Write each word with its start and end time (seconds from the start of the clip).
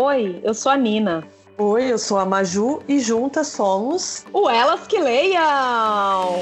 Oi, 0.00 0.40
eu 0.44 0.54
sou 0.54 0.70
a 0.70 0.76
Nina. 0.76 1.26
Oi, 1.58 1.90
eu 1.90 1.98
sou 1.98 2.18
a 2.18 2.24
Maju 2.24 2.80
e 2.86 3.00
juntas 3.00 3.48
somos 3.48 4.24
o 4.32 4.48
Elas 4.48 4.86
que 4.86 4.96
Leiam! 4.96 6.36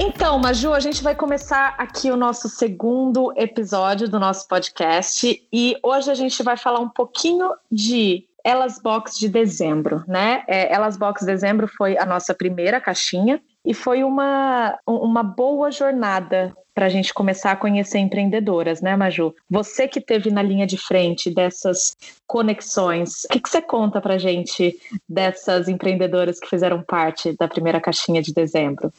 Então, 0.00 0.36
Maju, 0.40 0.72
a 0.72 0.80
gente 0.80 1.00
vai 1.00 1.14
começar 1.14 1.76
aqui 1.78 2.10
o 2.10 2.16
nosso 2.16 2.48
segundo 2.48 3.32
episódio 3.36 4.08
do 4.08 4.18
nosso 4.18 4.48
podcast 4.48 5.46
e 5.52 5.76
hoje 5.80 6.10
a 6.10 6.14
gente 6.14 6.42
vai 6.42 6.56
falar 6.56 6.80
um 6.80 6.88
pouquinho 6.88 7.52
de 7.70 8.26
Elas 8.42 8.80
Box 8.82 9.16
de 9.16 9.28
dezembro, 9.28 10.02
né? 10.08 10.42
É, 10.48 10.74
Elas 10.74 10.96
Box 10.96 11.24
dezembro 11.24 11.68
foi 11.68 11.96
a 11.96 12.04
nossa 12.04 12.34
primeira 12.34 12.80
caixinha 12.80 13.40
e 13.64 13.72
foi 13.72 14.02
uma, 14.02 14.76
uma 14.84 15.22
boa 15.22 15.70
jornada 15.70 16.52
para 16.74 16.86
a 16.86 16.88
gente 16.88 17.12
começar 17.12 17.52
a 17.52 17.56
conhecer 17.56 17.98
empreendedoras, 17.98 18.80
né, 18.80 18.96
Maju? 18.96 19.34
Você 19.50 19.86
que 19.86 20.00
teve 20.00 20.30
na 20.30 20.42
linha 20.42 20.66
de 20.66 20.78
frente 20.78 21.30
dessas 21.30 21.96
conexões, 22.26 23.24
o 23.24 23.28
que, 23.28 23.40
que 23.40 23.48
você 23.48 23.60
conta 23.60 24.00
para 24.00 24.14
a 24.14 24.18
gente 24.18 24.78
dessas 25.08 25.68
empreendedoras 25.68 26.40
que 26.40 26.48
fizeram 26.48 26.82
parte 26.82 27.36
da 27.36 27.46
primeira 27.46 27.80
caixinha 27.80 28.22
de 28.22 28.32
dezembro? 28.32 28.92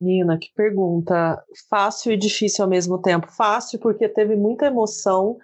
Nina, 0.00 0.38
que 0.38 0.50
pergunta 0.54 1.42
fácil 1.70 2.12
e 2.12 2.16
difícil 2.16 2.64
ao 2.64 2.70
mesmo 2.70 2.98
tempo. 2.98 3.30
Fácil 3.32 3.78
porque 3.78 4.08
teve 4.08 4.36
muita 4.36 4.66
emoção 4.66 5.38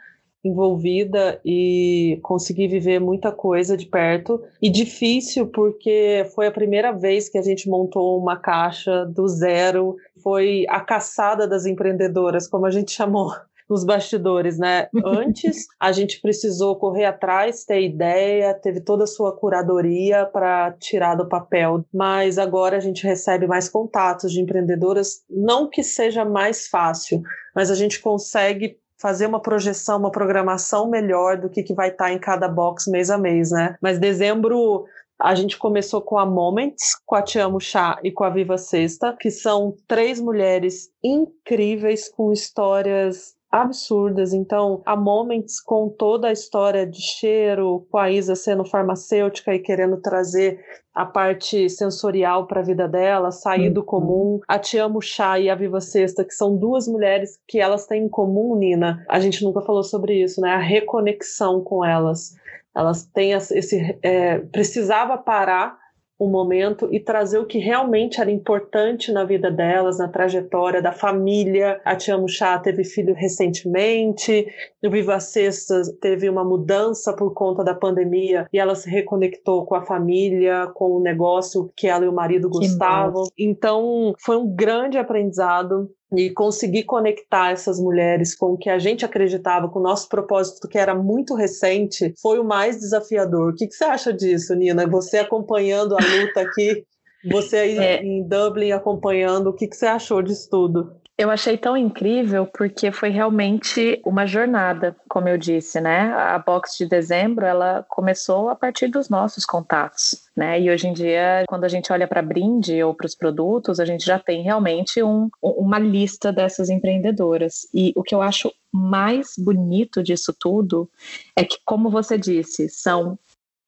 envolvida 0.45 1.41
e 1.45 2.19
consegui 2.23 2.67
viver 2.67 2.98
muita 3.01 3.31
coisa 3.31 3.77
de 3.77 3.87
perto. 3.87 4.43
E 4.61 4.69
difícil 4.69 5.47
porque 5.47 6.27
foi 6.34 6.48
a 6.48 6.53
primeira 6.53 6.93
vez 6.93 7.29
que 7.29 7.39
a 7.39 7.43
gente 7.43 7.69
montou 7.69 8.19
uma 8.19 8.37
caixa 8.37 9.05
do 9.07 9.27
zero. 9.29 9.97
Foi 10.23 10.65
a 10.69 10.81
caçada 10.81 11.47
das 11.47 11.67
empreendedoras, 11.67 12.47
como 12.47 12.67
a 12.67 12.71
gente 12.71 12.93
chamou 12.93 13.31
nos 13.69 13.85
bastidores, 13.85 14.59
né? 14.59 14.89
Antes 15.05 15.67
a 15.81 15.92
gente 15.92 16.20
precisou 16.20 16.77
correr 16.77 17.06
atrás, 17.06 17.65
ter 17.65 17.83
ideia, 17.83 18.55
teve 18.55 18.81
toda 18.81 19.05
a 19.05 19.06
sua 19.06 19.34
curadoria 19.34 20.27
para 20.27 20.73
tirar 20.73 21.15
do 21.15 21.28
papel, 21.28 21.84
mas 21.93 22.39
agora 22.39 22.77
a 22.77 22.81
gente 22.81 23.05
recebe 23.05 23.47
mais 23.47 23.69
contatos 23.69 24.33
de 24.33 24.41
empreendedoras, 24.41 25.23
não 25.31 25.70
que 25.70 25.83
seja 25.83 26.25
mais 26.25 26.69
fácil, 26.69 27.23
mas 27.55 27.70
a 27.70 27.75
gente 27.75 28.00
consegue 28.00 28.78
fazer 29.03 29.27
uma 29.27 29.41
projeção, 29.41 29.98
uma 29.98 30.12
programação 30.12 30.89
melhor 30.89 31.37
do 31.37 31.50
que, 31.50 31.65
que 31.65 31.75
vai 31.75 31.89
estar 31.89 32.05
tá 32.05 32.12
em 32.12 32.20
cada 32.20 32.47
box 32.47 32.89
mês 32.89 33.11
a 33.11 33.19
mês, 33.19 33.50
né? 33.50 33.75
Mas 33.83 33.98
dezembro 33.98 34.84
a 35.23 35.34
gente 35.34 35.56
começou 35.56 36.03
com 36.03 36.19
a 36.19 36.27
Moments, 36.27 36.97
com 37.06 37.15
a 37.15 37.23
Te 37.23 37.39
Amo 37.39 37.61
Chá 37.61 37.98
e 38.03 38.11
com 38.11 38.25
a 38.25 38.31
Viva 38.31 38.59
Sexta, 38.59 39.17
que 39.19 39.31
são 39.31 39.77
três 39.87 40.20
mulheres 40.20 40.91
incríveis 41.03 42.09
com 42.09 42.33
histórias 42.33 43.37
absurdas. 43.50 44.33
Então, 44.33 44.83
a 44.84 44.97
Moments 44.97 45.61
com 45.61 45.89
toda 45.89 46.28
a 46.28 46.33
história 46.33 46.87
de 46.87 47.00
cheiro, 47.00 47.87
com 47.91 47.98
a 47.98 48.11
Isa 48.11 48.34
sendo 48.34 48.65
farmacêutica 48.65 49.55
e 49.55 49.61
querendo 49.61 49.98
trazer 49.98 50.59
a 50.95 51.06
parte 51.06 51.70
sensorial 51.70 52.47
para 52.47 52.61
a 52.61 52.65
vida 52.65 52.89
dela, 52.89 53.31
sair 53.31 53.70
do 53.70 53.81
uhum. 53.81 53.87
comum. 53.87 54.41
A 54.48 54.59
Te 54.59 54.77
Amo 54.78 55.00
Chá 55.00 55.39
e 55.39 55.48
a 55.48 55.55
Viva 55.55 55.81
Sexta, 55.81 56.25
que 56.25 56.34
são 56.34 56.56
duas 56.56 56.89
mulheres 56.89 57.39
que 57.47 57.61
elas 57.61 57.87
têm 57.87 58.05
em 58.05 58.09
comum, 58.09 58.56
Nina. 58.56 59.05
A 59.09 59.20
gente 59.20 59.45
nunca 59.45 59.61
falou 59.62 59.84
sobre 59.84 60.23
isso, 60.23 60.41
né? 60.41 60.50
A 60.50 60.59
reconexão 60.59 61.62
com 61.62 61.84
elas. 61.84 62.34
Elas 62.75 63.05
têm 63.05 63.33
esse. 63.33 63.98
É, 64.03 64.39
precisava 64.39 65.19
parar 65.19 65.83
um 66.23 66.31
momento 66.31 66.89
e 66.92 67.01
trazer 67.01 67.39
o 67.39 67.47
que 67.47 67.59
realmente 67.59 68.20
era 68.20 68.31
importante 68.31 69.11
na 69.11 69.25
vida 69.25 69.51
delas, 69.51 69.98
na 69.98 70.06
trajetória 70.06 70.81
da 70.81 70.93
família. 70.93 71.81
A 71.84 71.97
Tia 71.97 72.17
Chá 72.28 72.59
teve 72.59 72.84
filho 72.84 73.12
recentemente, 73.12 74.47
o 74.84 74.91
Viva 74.91 75.19
Sexta 75.19 75.83
teve 76.00 76.28
uma 76.28 76.45
mudança 76.45 77.12
por 77.12 77.34
conta 77.34 77.65
da 77.65 77.75
pandemia 77.75 78.47
e 78.53 78.59
ela 78.59 78.75
se 78.75 78.89
reconectou 78.89 79.67
com 79.67 79.75
a 79.75 79.84
família, 79.84 80.69
com 80.75 80.93
o 80.93 81.00
negócio 81.00 81.72
que 81.77 81.89
ela 81.89 82.04
e 82.04 82.09
o 82.09 82.12
marido 82.12 82.49
gostavam. 82.49 83.25
Então, 83.37 84.15
foi 84.19 84.37
um 84.37 84.54
grande 84.54 84.99
aprendizado 84.99 85.91
e 86.15 86.31
conseguir 86.31 86.84
conectar 86.84 87.53
essas 87.53 87.81
mulheres 87.81 88.34
com 88.34 88.53
o 88.53 88.59
que 88.59 88.69
a 88.69 88.78
gente 88.78 89.05
acreditava, 89.05 89.69
com 89.69 89.78
o 89.78 89.83
nosso 89.83 90.09
propósito, 90.09 90.69
que 90.69 90.78
era 90.78 90.95
muito 90.95 91.34
recente, 91.34 92.15
foi 92.21 92.39
o 92.39 92.45
mais 92.45 92.78
desafiador. 92.78 93.50
O 93.50 93.55
que, 93.55 93.67
que 93.67 93.75
você 93.75 93.84
acha 93.84 94.12
disso, 94.12 94.55
Nina? 94.55 94.87
Você 94.87 95.19
acompanhando 95.19 95.95
a 95.95 95.99
luta 95.99 96.41
aqui, 96.41 96.84
você 97.31 97.56
aí 97.56 97.78
é. 97.78 98.03
em 98.03 98.27
Dublin 98.27 98.72
acompanhando, 98.72 99.49
o 99.49 99.53
que, 99.53 99.67
que 99.67 99.77
você 99.77 99.87
achou 99.87 100.22
disso 100.22 100.49
tudo? 100.51 101.02
Eu 101.19 101.31
achei 101.31 101.59
tão 101.59 101.77
incrível 101.77 102.47
porque 102.47 102.91
foi 102.91 103.11
realmente 103.11 104.00
uma 104.05 104.27
jornada, 104.27 104.97
como 105.09 105.28
eu 105.28 105.37
disse, 105.37 105.78
né? 105.78 106.11
A 106.15 106.39
box 106.39 106.77
de 106.78 106.87
dezembro, 106.87 107.45
ela 107.45 107.84
começou 107.89 108.49
a 108.49 108.56
partir 108.56 108.89
dos 108.89 109.11
nossos 109.11 109.45
contatos, 109.45 110.22
né? 110.34 110.59
E 110.59 110.71
hoje 110.71 110.89
em 110.89 110.93
dia, 110.93 111.45
quando 111.47 111.65
a 111.65 111.69
gente 111.69 111.93
olha 111.93 112.09
para 112.09 112.22
brinde 112.22 112.83
ou 112.83 112.95
para 112.95 113.06
os 113.06 113.15
produtos, 113.15 113.78
a 113.78 113.84
gente 113.84 114.06
já 114.06 114.19
tem 114.19 114.43
realmente 114.43 115.03
um, 115.03 115.28
uma 115.43 115.78
lista 115.78 116.33
dessas 116.33 116.71
empreendedoras. 116.71 117.69
E 117.75 117.93
o 117.95 118.03
que 118.03 118.15
eu 118.15 118.22
acho 118.22 118.51
mais 118.72 119.34
bonito 119.37 120.03
disso 120.03 120.34
tudo 120.39 120.91
é 121.37 121.45
que, 121.45 121.59
como 121.65 121.91
você 121.91 122.17
disse, 122.17 122.71
são 122.71 123.19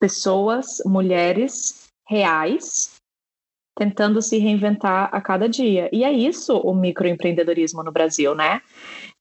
pessoas, 0.00 0.82
mulheres 0.86 1.88
reais 2.08 3.03
tentando 3.76 4.22
se 4.22 4.38
reinventar 4.38 5.08
a 5.12 5.20
cada 5.20 5.48
dia. 5.48 5.88
E 5.92 6.04
é 6.04 6.12
isso 6.12 6.56
o 6.56 6.74
microempreendedorismo 6.74 7.82
no 7.82 7.92
Brasil, 7.92 8.34
né? 8.34 8.60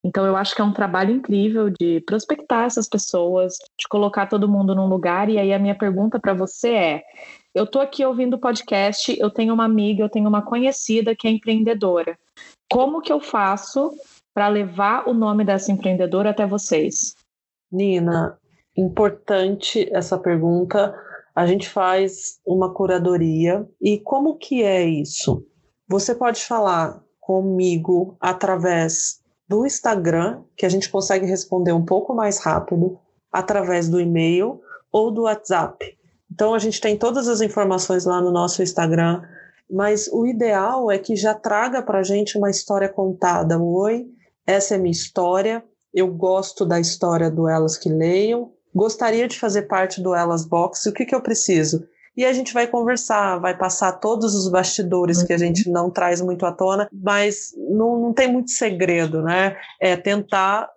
Então 0.04 0.26
eu 0.26 0.36
acho 0.36 0.54
que 0.54 0.62
é 0.62 0.66
um 0.66 0.74
trabalho 0.74 1.16
incrível 1.16 1.70
de 1.70 2.02
prospectar 2.02 2.66
essas 2.66 2.88
pessoas, 2.88 3.54
de 3.80 3.88
colocar 3.88 4.28
todo 4.28 4.50
mundo 4.50 4.76
num 4.76 4.88
lugar. 4.88 5.30
E 5.30 5.40
aí 5.40 5.54
a 5.54 5.60
minha 5.60 5.76
pergunta 5.76 6.20
para 6.20 6.34
você 6.34 6.70
é: 6.70 7.04
eu 7.56 7.66
tô 7.66 7.80
aqui 7.80 8.06
ouvindo 8.06 8.36
o 8.36 8.40
podcast, 8.40 9.16
eu 9.20 9.30
tenho 9.30 9.54
uma 9.54 9.66
amiga, 9.66 10.04
eu 10.04 10.10
tenho 10.10 10.28
uma 10.28 10.42
conhecida 10.42 11.16
que 11.16 11.28
é 11.28 11.32
empreendedora. 11.32 12.18
Como 12.72 13.02
que 13.02 13.14
eu 13.14 13.20
faço 13.20 13.92
para 14.34 14.48
levar 14.48 15.08
o 15.08 15.14
nome 15.14 15.44
dessa 15.44 15.72
empreendedora 15.72 16.32
até 16.32 16.46
vocês? 16.46 17.16
Nina, 17.72 18.38
importante 18.76 19.88
essa 19.92 20.18
pergunta 20.18 20.94
a 21.36 21.46
gente 21.46 21.68
faz 21.70 22.40
uma 22.46 22.74
curadoria. 22.74 23.68
E 23.82 24.00
como 24.00 24.38
que 24.38 24.64
é 24.64 24.84
isso? 24.86 25.46
Você 25.88 26.14
pode 26.14 26.44
falar 26.44 27.04
comigo 27.20 28.16
através 28.20 29.22
do 29.48 29.66
Instagram, 29.66 30.44
que 30.56 30.66
a 30.66 30.70
gente 30.70 30.90
consegue 30.90 31.26
responder 31.26 31.74
um 31.74 31.86
pouco 31.86 32.14
mais 32.14 32.40
rápido, 32.40 33.00
através 33.32 33.90
do 33.90 34.00
e-mail 34.00 34.62
ou 34.92 35.12
do 35.12 35.24
WhatsApp. 35.24 35.98
Então 36.32 36.54
a 36.54 36.60
gente 36.60 36.80
tem 36.80 36.98
todas 36.98 37.28
as 37.28 37.42
informações 37.42 38.06
lá 38.06 38.22
no 38.22 38.32
nosso 38.32 38.62
Instagram, 38.62 39.22
mas 39.70 40.08
o 40.12 40.26
ideal 40.26 40.92
é 40.92 40.98
que 40.98 41.16
já 41.16 41.34
traga 41.34 41.82
para 41.82 42.00
a 42.00 42.04
gente 42.04 42.38
uma 42.38 42.50
história 42.50 42.90
contada. 42.90 43.60
Oi, 43.60 44.08
essa 44.46 44.76
é 44.76 44.78
minha 44.78 44.92
história. 44.92 45.64
Eu 45.94 46.08
gosto 46.08 46.66
da 46.66 46.80
história 46.80 47.30
do 47.30 47.48
Elas 47.48 47.78
que 47.78 47.90
Leiam 47.90 48.52
gostaria 48.74 49.28
de 49.28 49.40
fazer 49.40 49.64
parte 49.64 50.02
do 50.02 50.16
Elas 50.16 50.46
Box, 50.46 50.88
o 50.88 50.94
que, 50.94 51.06
que 51.06 51.16
eu 51.16 51.22
preciso? 51.22 51.88
E 52.16 52.26
a 52.26 52.32
gente 52.32 52.54
vai 52.54 52.68
conversar, 52.68 53.40
vai 53.40 53.58
passar 53.58 53.94
todos 53.94 54.36
os 54.36 54.48
bastidores 54.48 55.20
uhum. 55.20 55.28
que 55.28 55.34
a 55.34 55.38
gente 55.38 55.70
não 55.70 55.90
traz 55.90 56.22
muito 56.22 56.46
à 56.46 56.52
tona, 56.52 56.88
mas 56.94 57.54
não, 57.58 58.00
não 58.00 58.14
tem 58.14 58.32
muito 58.32 58.52
segredo, 58.52 59.24
né? 59.24 59.58
É 59.82 59.96
tentar 59.96 60.70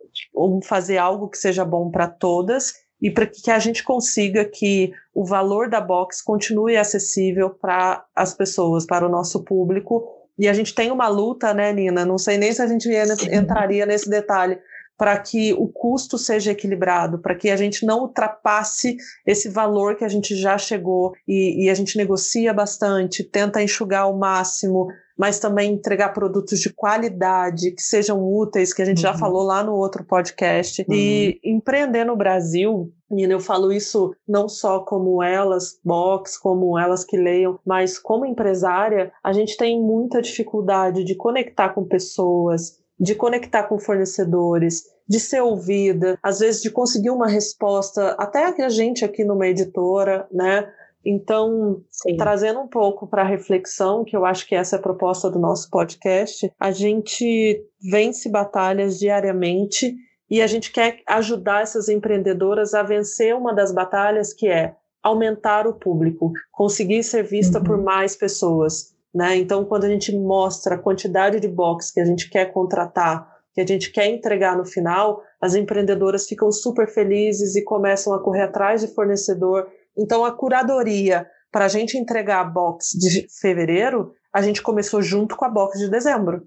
fazer 0.64 0.96
algo 0.96 1.28
que 1.28 1.36
seja 1.36 1.62
bom 1.62 1.90
para 1.90 2.08
todas 2.08 2.72
e 3.02 3.10
para 3.10 3.26
que 3.26 3.50
a 3.50 3.58
gente 3.58 3.84
consiga 3.84 4.46
que 4.46 4.92
o 5.14 5.26
valor 5.26 5.68
da 5.68 5.80
box 5.80 6.22
continue 6.22 6.76
acessível 6.76 7.50
para 7.50 8.02
as 8.14 8.32
pessoas, 8.32 8.86
para 8.86 9.06
o 9.06 9.10
nosso 9.10 9.44
público. 9.44 10.08
E 10.38 10.48
a 10.48 10.54
gente 10.54 10.74
tem 10.74 10.90
uma 10.90 11.08
luta, 11.08 11.52
né, 11.52 11.72
Nina? 11.72 12.06
Não 12.06 12.16
sei 12.16 12.38
nem 12.38 12.52
se 12.52 12.62
a 12.62 12.66
gente 12.66 12.88
entraria 13.30 13.84
nesse 13.84 14.08
detalhe, 14.08 14.58
para 14.96 15.18
que 15.18 15.52
o 15.52 15.68
custo 15.68 16.16
seja 16.16 16.52
equilibrado, 16.52 17.18
para 17.18 17.34
que 17.34 17.50
a 17.50 17.56
gente 17.56 17.84
não 17.84 18.00
ultrapasse 18.00 18.96
esse 19.26 19.48
valor 19.48 19.96
que 19.96 20.04
a 20.04 20.08
gente 20.08 20.34
já 20.34 20.56
chegou 20.56 21.12
e, 21.28 21.64
e, 21.64 21.70
a 21.70 21.74
gente 21.74 21.96
negocia 21.96 22.52
bastante, 22.52 23.22
tenta 23.22 23.62
enxugar 23.62 24.02
ao 24.02 24.16
máximo, 24.16 24.88
mas 25.16 25.38
também 25.38 25.72
entregar 25.72 26.10
produtos 26.10 26.60
de 26.60 26.72
qualidade, 26.72 27.72
que 27.72 27.82
sejam 27.82 28.22
úteis, 28.22 28.72
que 28.72 28.82
a 28.82 28.84
gente 28.84 28.98
uhum. 28.98 29.12
já 29.12 29.14
falou 29.14 29.42
lá 29.42 29.62
no 29.62 29.74
outro 29.74 30.04
podcast. 30.04 30.84
Uhum. 30.88 30.94
E 30.94 31.40
empreender 31.42 32.04
no 32.04 32.16
Brasil, 32.16 32.92
Nina, 33.10 33.32
eu 33.32 33.40
falo 33.40 33.72
isso 33.72 34.14
não 34.28 34.48
só 34.48 34.80
como 34.80 35.22
elas, 35.22 35.78
box, 35.84 36.38
como 36.38 36.78
elas 36.78 37.04
que 37.04 37.16
leiam, 37.16 37.58
mas 37.64 37.98
como 37.98 38.26
empresária, 38.26 39.12
a 39.22 39.32
gente 39.32 39.56
tem 39.56 39.80
muita 39.80 40.20
dificuldade 40.20 41.04
de 41.04 41.14
conectar 41.14 41.70
com 41.70 41.84
pessoas, 41.84 42.78
de 42.98 43.14
conectar 43.14 43.64
com 43.64 43.78
fornecedores, 43.78 44.84
de 45.08 45.20
ser 45.20 45.40
ouvida, 45.40 46.18
às 46.22 46.40
vezes 46.40 46.62
de 46.62 46.70
conseguir 46.70 47.10
uma 47.10 47.28
resposta, 47.28 48.16
até 48.18 48.44
a 48.62 48.68
gente 48.68 49.04
aqui 49.04 49.24
numa 49.24 49.46
editora, 49.46 50.26
né? 50.32 50.68
Então, 51.04 51.82
Sim. 51.88 52.16
trazendo 52.16 52.58
um 52.58 52.66
pouco 52.66 53.06
para 53.06 53.22
a 53.22 53.26
reflexão, 53.26 54.04
que 54.04 54.16
eu 54.16 54.24
acho 54.24 54.46
que 54.46 54.56
essa 54.56 54.74
é 54.74 54.78
a 54.78 54.82
proposta 54.82 55.30
do 55.30 55.38
nosso 55.38 55.70
podcast, 55.70 56.52
a 56.58 56.72
gente 56.72 57.64
vence 57.80 58.28
batalhas 58.28 58.98
diariamente 58.98 59.94
e 60.28 60.42
a 60.42 60.46
gente 60.48 60.72
quer 60.72 61.00
ajudar 61.06 61.62
essas 61.62 61.88
empreendedoras 61.88 62.74
a 62.74 62.82
vencer 62.82 63.36
uma 63.36 63.54
das 63.54 63.70
batalhas 63.70 64.32
que 64.32 64.48
é 64.48 64.74
aumentar 65.00 65.68
o 65.68 65.74
público, 65.74 66.32
conseguir 66.50 67.04
ser 67.04 67.22
vista 67.22 67.58
uhum. 67.58 67.64
por 67.64 67.80
mais 67.80 68.16
pessoas. 68.16 68.95
Né? 69.16 69.38
Então, 69.38 69.64
quando 69.64 69.84
a 69.84 69.88
gente 69.88 70.14
mostra 70.14 70.74
a 70.74 70.78
quantidade 70.78 71.40
de 71.40 71.48
box 71.48 71.90
que 71.90 72.00
a 72.00 72.04
gente 72.04 72.28
quer 72.28 72.52
contratar, 72.52 73.26
que 73.54 73.62
a 73.62 73.66
gente 73.66 73.90
quer 73.90 74.08
entregar 74.08 74.54
no 74.58 74.66
final, 74.66 75.22
as 75.40 75.54
empreendedoras 75.54 76.28
ficam 76.28 76.52
super 76.52 76.86
felizes 76.86 77.56
e 77.56 77.64
começam 77.64 78.12
a 78.12 78.22
correr 78.22 78.42
atrás 78.42 78.82
de 78.82 78.88
fornecedor. 78.88 79.70
Então, 79.96 80.22
a 80.22 80.30
curadoria 80.30 81.26
para 81.50 81.64
a 81.64 81.68
gente 81.68 81.96
entregar 81.96 82.40
a 82.40 82.44
box 82.44 82.90
de 82.90 83.26
fevereiro, 83.40 84.12
a 84.30 84.42
gente 84.42 84.60
começou 84.60 85.00
junto 85.00 85.34
com 85.34 85.46
a 85.46 85.48
box 85.48 85.78
de 85.78 85.90
dezembro. 85.90 86.46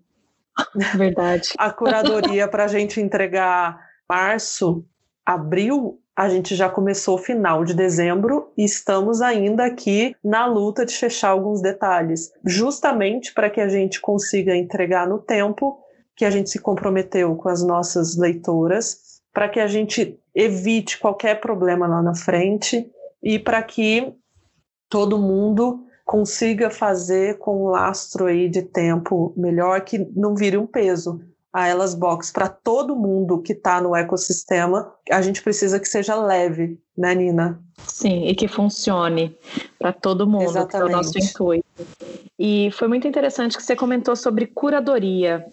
Verdade. 0.96 1.50
a 1.58 1.72
curadoria 1.72 2.48
para 2.48 2.66
a 2.66 2.68
gente 2.68 3.02
entregar 3.02 3.80
março, 4.08 4.86
abril, 5.26 6.00
a 6.20 6.28
gente 6.28 6.54
já 6.54 6.68
começou 6.68 7.18
final 7.18 7.64
de 7.64 7.74
dezembro 7.74 8.52
e 8.58 8.66
estamos 8.66 9.22
ainda 9.22 9.64
aqui 9.64 10.14
na 10.22 10.46
luta 10.46 10.86
de 10.86 10.94
fechar 10.94 11.30
alguns 11.30 11.62
detalhes, 11.62 12.30
justamente 12.46 13.34
para 13.34 13.50
que 13.50 13.62
a 13.62 13.70
gente 13.70 14.02
consiga 14.02 14.54
entregar 14.54 15.08
no 15.08 15.20
tempo 15.20 15.80
que 16.18 16.26
a 16.26 16.30
gente 16.30 16.50
se 16.50 16.60
comprometeu 16.60 17.38
com 17.38 17.48
as 17.48 17.64
nossas 17.64 18.18
leitoras, 18.18 19.22
para 19.34 19.48
que 19.48 19.62
a 19.62 19.68
gente 19.68 20.20
evite 20.36 21.00
qualquer 21.00 21.40
problema 21.40 21.88
lá 21.88 22.02
na 22.02 22.14
frente 22.14 22.92
e 23.24 23.40
para 23.40 23.64
que 23.64 24.14
todo 24.90 25.18
mundo 25.18 25.86
consiga 26.04 26.70
fazer 26.70 27.38
com 27.38 27.64
um 27.64 27.70
lastro 27.70 28.26
aí 28.26 28.50
de 28.50 28.64
tempo 28.64 29.34
melhor 29.38 29.80
que 29.86 30.00
não 30.14 30.36
vire 30.36 30.58
um 30.58 30.68
peso 30.68 31.22
a 31.52 31.68
Elas 31.68 31.96
Box 31.96 32.32
para 32.32 32.48
todo 32.48 32.96
mundo 32.96 33.42
que 33.42 33.54
está 33.54 33.82
no 33.82 33.96
ecossistema, 33.96 34.94
a 35.10 35.22
gente 35.22 35.42
precisa 35.42 35.80
que 35.80 35.88
seja 35.88 36.16
leve, 36.16 36.80
né, 36.98 37.16
Nina? 37.16 37.60
Sim, 37.88 38.28
e 38.28 38.36
que 38.36 38.48
funcione 38.48 39.36
para 39.78 39.92
todo 39.92 40.28
mundo, 40.28 40.44
Exatamente. 40.44 40.70
que 40.70 40.78
é 40.78 40.84
o 40.84 40.90
nosso 40.90 41.18
intuito. 41.18 41.66
E 42.38 42.70
foi 42.72 42.88
muito 42.88 43.08
interessante 43.08 43.58
que 43.58 43.64
você 43.64 43.76
comentou 43.76 44.16
sobre 44.16 44.48
curadoria. 44.48 45.46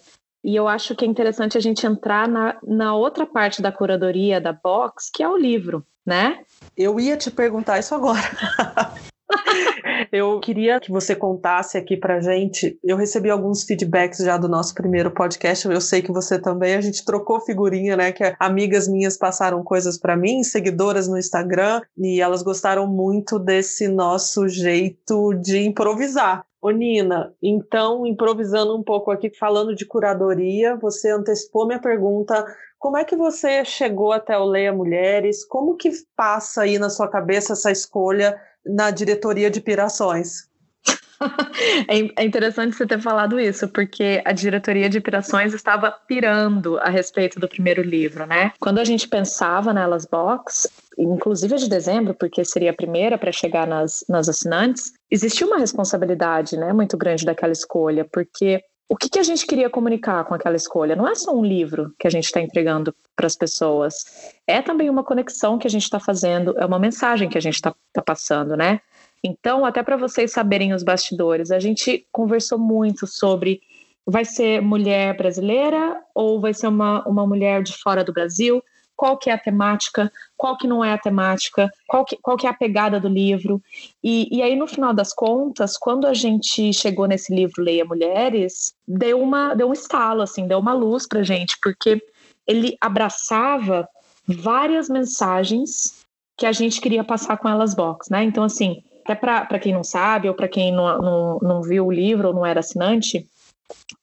E 0.43 0.55
eu 0.55 0.67
acho 0.67 0.95
que 0.95 1.03
é 1.03 1.07
interessante 1.07 1.57
a 1.57 1.61
gente 1.61 1.85
entrar 1.85 2.27
na, 2.27 2.57
na 2.63 2.95
outra 2.95 3.25
parte 3.25 3.61
da 3.61 3.71
curadoria 3.71 4.39
da 4.39 4.53
box, 4.53 5.09
que 5.13 5.23
é 5.23 5.27
o 5.27 5.35
livro, 5.35 5.85
né? 6.05 6.39
Eu 6.77 6.99
ia 6.99 7.17
te 7.17 7.31
perguntar 7.31 7.79
isso 7.79 7.93
agora. 7.95 8.21
eu 10.11 10.39
queria 10.39 10.79
que 10.79 10.91
você 10.91 11.15
contasse 11.15 11.77
aqui 11.77 11.97
pra 11.97 12.19
gente. 12.19 12.77
Eu 12.83 12.97
recebi 12.97 13.29
alguns 13.29 13.63
feedbacks 13.63 14.19
já 14.19 14.37
do 14.37 14.47
nosso 14.47 14.73
primeiro 14.73 15.11
podcast. 15.11 15.67
Eu 15.67 15.81
sei 15.81 16.01
que 16.01 16.11
você 16.11 16.39
também. 16.39 16.75
A 16.75 16.81
gente 16.81 17.03
trocou 17.05 17.39
figurinha, 17.39 17.95
né? 17.95 18.11
Que 18.11 18.35
amigas 18.39 18.87
minhas 18.87 19.17
passaram 19.17 19.63
coisas 19.63 19.97
para 19.97 20.15
mim, 20.15 20.43
seguidoras 20.43 21.07
no 21.07 21.17
Instagram, 21.17 21.81
e 21.97 22.21
elas 22.21 22.41
gostaram 22.41 22.87
muito 22.87 23.39
desse 23.39 23.87
nosso 23.87 24.47
jeito 24.47 25.33
de 25.33 25.59
improvisar. 25.59 26.45
Ô 26.59 26.71
Nina, 26.71 27.33
então, 27.41 28.05
improvisando 28.05 28.75
um 28.75 28.83
pouco 28.83 29.11
aqui, 29.11 29.29
falando 29.29 29.75
de 29.75 29.85
curadoria, 29.85 30.75
você 30.75 31.11
antecipou 31.11 31.67
minha 31.67 31.79
pergunta. 31.79 32.45
Como 32.87 32.95
é 32.95 33.03
que 33.03 33.17
você 33.17 33.65
chegou 33.65 34.13
até 34.13 34.37
o 34.37 34.45
Leia 34.45 34.71
Mulheres? 34.71 35.43
Como 35.43 35.75
que 35.75 35.91
passa 36.15 36.61
aí 36.61 36.79
na 36.79 36.89
sua 36.89 37.09
cabeça 37.09 37.51
essa 37.51 37.69
escolha 37.69 38.39
na 38.65 38.91
diretoria 38.91 39.51
de 39.51 39.59
Pirações. 39.59 40.47
É, 41.89 42.21
é 42.21 42.23
interessante 42.23 42.75
você 42.75 42.85
ter 42.85 43.01
falado 43.01 43.39
isso, 43.39 43.67
porque 43.69 44.21
a 44.23 44.31
diretoria 44.31 44.87
de 44.87 45.01
Pirações 45.01 45.51
estava 45.51 45.91
pirando 45.91 46.77
a 46.77 46.89
respeito 46.89 47.39
do 47.39 47.47
primeiro 47.47 47.81
livro, 47.81 48.27
né? 48.27 48.53
Quando 48.59 48.77
a 48.77 48.83
gente 48.83 49.07
pensava 49.07 49.73
nelas 49.73 50.05
Box, 50.05 50.69
inclusive 50.95 51.55
de 51.55 51.67
dezembro, 51.67 52.13
porque 52.13 52.45
seria 52.45 52.69
a 52.69 52.75
primeira 52.75 53.17
para 53.17 53.31
chegar 53.31 53.65
nas, 53.65 54.05
nas 54.07 54.29
assinantes, 54.29 54.93
existia 55.09 55.47
uma 55.47 55.57
responsabilidade 55.57 56.55
né, 56.55 56.71
muito 56.71 56.95
grande 56.95 57.25
daquela 57.25 57.51
escolha, 57.51 58.05
porque 58.05 58.61
o 58.89 58.95
que, 58.95 59.09
que, 59.09 59.19
a 59.19 59.23
gente 59.23 59.45
queria 59.45 59.69
comunicar 59.69 60.23
com 60.23 60.33
aquela 60.33 60.55
escolha? 60.55 60.95
Não 60.95 61.07
é 61.07 61.13
só 61.13 61.35
um 61.35 61.43
livro 61.43 61.93
que 61.99 62.07
a 62.07 62.09
gente 62.09 62.25
está 62.25 62.41
entregando 62.41 62.95
para 63.15 63.27
as 63.27 63.35
pessoas, 63.35 64.05
é 64.45 64.61
também 64.61 64.89
uma 64.89 65.03
conexão 65.03 65.57
que 65.57 65.67
a 65.67 65.69
gente 65.69 65.83
está 65.83 65.99
fazendo, 65.99 66.57
é 66.57 66.65
uma 66.65 66.79
mensagem 66.79 67.27
que 67.27 67.37
a 67.37 67.41
gente 67.41 67.55
está 67.55 67.75
tá 67.91 68.01
passando, 68.01 68.55
né? 68.55 68.79
Então, 69.23 69.65
até 69.65 69.83
para 69.83 69.97
vocês 69.97 70.31
saberem 70.31 70.73
os 70.73 70.83
bastidores, 70.83 71.51
a 71.51 71.59
gente 71.59 72.07
conversou 72.11 72.57
muito 72.57 73.05
sobre 73.05 73.61
vai 74.05 74.23
ser 74.23 74.61
mulher 74.61 75.17
brasileira 75.17 76.01
ou 76.15 76.39
vai 76.39 76.53
ser 76.53 76.67
uma, 76.67 77.05
uma 77.05 77.27
mulher 77.27 77.61
de 77.61 77.73
fora 77.77 78.05
do 78.05 78.13
Brasil? 78.13 78.63
Qual 78.97 79.15
que 79.15 79.29
é 79.29 79.33
a 79.33 79.37
temática, 79.37 80.11
qual 80.35 80.57
que 80.57 80.67
não 80.67 80.83
é 80.83 80.91
a 80.91 80.97
temática, 80.97 81.71
qual 81.87 82.03
que, 82.03 82.17
qual 82.17 82.35
que 82.35 82.47
é 82.47 82.49
a 82.49 82.53
pegada 82.53 82.99
do 82.99 83.07
livro. 83.07 83.61
E, 84.03 84.27
e 84.35 84.41
aí, 84.41 84.55
no 84.55 84.67
final 84.67 84.93
das 84.93 85.13
contas, 85.13 85.77
quando 85.77 86.07
a 86.07 86.13
gente 86.13 86.73
chegou 86.73 87.05
nesse 87.05 87.33
livro 87.33 87.63
Leia 87.63 87.85
Mulheres, 87.85 88.73
deu, 88.87 89.21
uma, 89.21 89.53
deu 89.53 89.69
um 89.69 89.73
estalo, 89.73 90.23
assim, 90.23 90.47
deu 90.47 90.57
uma 90.59 90.73
luz 90.73 91.07
pra 91.07 91.21
gente, 91.21 91.57
porque 91.61 92.01
ele 92.47 92.75
abraçava 92.81 93.87
várias 94.27 94.89
mensagens 94.89 96.05
que 96.35 96.45
a 96.45 96.51
gente 96.51 96.81
queria 96.81 97.03
passar 97.03 97.37
com 97.37 97.47
elas 97.47 97.75
box, 97.75 98.11
né? 98.11 98.23
Então, 98.23 98.43
assim, 98.43 98.83
até 99.05 99.15
para 99.15 99.59
quem 99.59 99.73
não 99.73 99.83
sabe, 99.83 100.27
ou 100.27 100.35
para 100.35 100.47
quem 100.47 100.71
não, 100.71 100.97
não, 100.97 101.39
não 101.39 101.61
viu 101.61 101.85
o 101.85 101.91
livro 101.91 102.29
ou 102.29 102.33
não 102.33 102.45
era 102.45 102.59
assinante, 102.59 103.25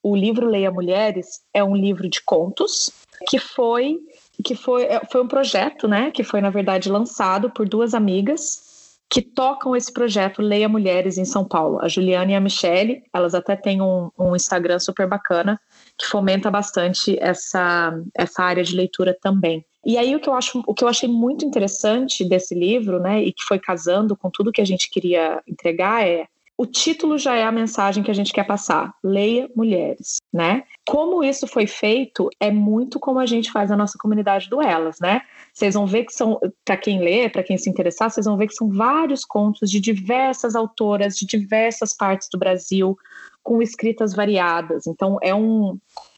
o 0.01 0.15
livro 0.15 0.47
Leia 0.47 0.71
Mulheres 0.71 1.41
é 1.53 1.63
um 1.63 1.75
livro 1.75 2.09
de 2.09 2.23
contos 2.23 2.91
que 3.27 3.39
foi 3.39 3.97
que 4.45 4.55
foi, 4.55 4.83
é, 4.83 5.01
foi 5.11 5.23
um 5.23 5.27
projeto, 5.27 5.87
né, 5.87 6.11
que 6.11 6.23
foi 6.23 6.39
na 6.39 6.51
verdade 6.51 6.87
lançado 6.87 7.49
por 7.49 7.67
duas 7.67 7.95
amigas 7.95 8.99
que 9.09 9.21
tocam 9.21 9.75
esse 9.75 9.91
projeto 9.91 10.41
Leia 10.41 10.69
Mulheres 10.69 11.17
em 11.17 11.25
São 11.25 11.43
Paulo, 11.43 11.79
a 11.81 11.87
Juliana 11.87 12.31
e 12.31 12.35
a 12.35 12.39
Michelle, 12.39 13.03
elas 13.13 13.33
até 13.33 13.55
têm 13.55 13.81
um, 13.81 14.09
um 14.17 14.35
Instagram 14.35 14.79
super 14.79 15.07
bacana 15.07 15.59
que 15.97 16.05
fomenta 16.05 16.51
bastante 16.51 17.17
essa, 17.19 17.99
essa 18.15 18.43
área 18.43 18.63
de 18.63 18.75
leitura 18.75 19.17
também. 19.19 19.65
E 19.83 19.97
aí 19.97 20.15
o 20.15 20.19
que 20.19 20.29
eu 20.29 20.33
acho, 20.33 20.63
o 20.65 20.73
que 20.73 20.83
eu 20.83 20.87
achei 20.87 21.09
muito 21.09 21.45
interessante 21.45 22.27
desse 22.27 22.53
livro, 22.53 22.99
né, 22.99 23.23
e 23.23 23.33
que 23.33 23.43
foi 23.43 23.57
casando 23.57 24.15
com 24.15 24.29
tudo 24.29 24.51
que 24.51 24.61
a 24.61 24.65
gente 24.65 24.89
queria 24.91 25.41
entregar 25.47 26.07
é 26.07 26.27
o 26.57 26.65
título 26.65 27.17
já 27.17 27.35
é 27.35 27.43
a 27.43 27.51
mensagem 27.51 28.03
que 28.03 28.11
a 28.11 28.13
gente 28.13 28.31
quer 28.31 28.45
passar. 28.45 28.93
Leia 29.03 29.49
mulheres, 29.55 30.17
né? 30.31 30.63
Como 30.87 31.23
isso 31.23 31.47
foi 31.47 31.67
feito 31.67 32.29
é 32.39 32.49
muito 32.49 32.99
como 32.99 33.19
a 33.19 33.25
gente 33.25 33.51
faz 33.51 33.71
a 33.71 33.75
nossa 33.75 33.97
comunidade 33.97 34.49
do 34.49 34.61
Elas, 34.61 34.97
né? 35.01 35.21
Vocês 35.53 35.73
vão 35.73 35.85
ver 35.85 36.05
que 36.05 36.13
são, 36.13 36.39
para 36.63 36.77
quem 36.77 36.99
lê, 36.99 37.29
para 37.29 37.43
quem 37.43 37.57
se 37.57 37.69
interessar, 37.69 38.09
vocês 38.09 38.25
vão 38.25 38.37
ver 38.37 38.47
que 38.47 38.55
são 38.55 38.69
vários 38.69 39.25
contos 39.25 39.69
de 39.69 39.79
diversas 39.81 40.55
autoras, 40.55 41.17
de 41.17 41.25
diversas 41.25 41.95
partes 41.95 42.29
do 42.31 42.37
Brasil, 42.37 42.97
com 43.43 43.61
escritas 43.61 44.13
variadas. 44.13 44.87
Então 44.87 45.17
é 45.21 45.35
um 45.35 45.77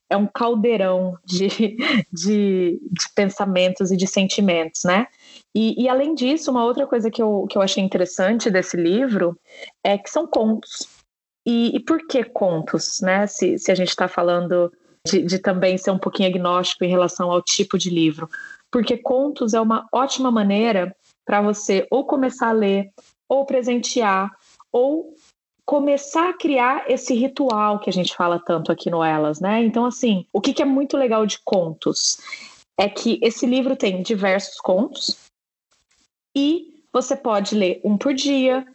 é 0.09 0.15
um 0.15 0.27
caldeirão 0.27 1.17
de, 1.25 1.47
de, 2.11 2.79
de 2.81 3.13
pensamentos 3.15 3.91
e 3.91 3.97
de 3.97 4.07
sentimentos, 4.07 4.83
né? 4.83 5.07
E, 5.53 5.83
e, 5.83 5.89
além 5.89 6.13
disso, 6.13 6.51
uma 6.51 6.63
outra 6.63 6.85
coisa 6.85 7.09
que 7.09 7.21
eu, 7.21 7.45
que 7.49 7.57
eu 7.57 7.61
achei 7.61 7.83
interessante 7.83 8.49
desse 8.49 8.77
livro 8.77 9.37
é 9.83 9.97
que 9.97 10.09
são 10.09 10.27
contos. 10.27 10.87
E, 11.45 11.75
e 11.75 11.79
por 11.79 12.05
que 12.07 12.23
contos, 12.23 12.99
né? 13.01 13.25
Se, 13.27 13.57
se 13.57 13.71
a 13.71 13.75
gente 13.75 13.89
está 13.89 14.07
falando 14.07 14.71
de, 15.05 15.23
de 15.23 15.39
também 15.39 15.77
ser 15.77 15.91
um 15.91 15.97
pouquinho 15.97 16.29
agnóstico 16.29 16.83
em 16.83 16.89
relação 16.89 17.31
ao 17.31 17.41
tipo 17.41 17.77
de 17.77 17.89
livro. 17.89 18.29
Porque 18.71 18.97
contos 18.97 19.53
é 19.53 19.61
uma 19.61 19.87
ótima 19.91 20.29
maneira 20.29 20.95
para 21.25 21.41
você 21.41 21.87
ou 21.89 22.05
começar 22.05 22.49
a 22.49 22.53
ler, 22.53 22.89
ou 23.27 23.45
presentear, 23.45 24.29
ou 24.71 25.13
começar 25.67 26.29
a 26.29 26.33
criar 26.33 26.89
esse 26.89 27.13
ritual 27.13 27.77
que 27.77 27.89
a 27.89 27.93
gente 27.93 28.15
fala 28.15 28.39
tanto 28.39 28.71
aqui 28.71 28.89
no 28.89 29.03
Elas, 29.03 29.41
né? 29.41 29.61
Então, 29.65 29.85
assim, 29.85 30.25
o 30.31 30.39
que, 30.39 30.53
que 30.53 30.61
é 30.61 30.65
muito 30.65 30.95
legal 30.95 31.25
de 31.25 31.39
contos 31.43 32.19
é 32.79 32.87
que 32.87 33.19
esse 33.21 33.45
livro 33.45 33.75
tem 33.75 34.01
diversos 34.01 34.61
contos 34.61 35.17
e 36.33 36.81
você 36.93 37.17
pode 37.17 37.53
ler 37.53 37.81
um 37.83 37.97
por 37.97 38.13
dia, 38.13 38.65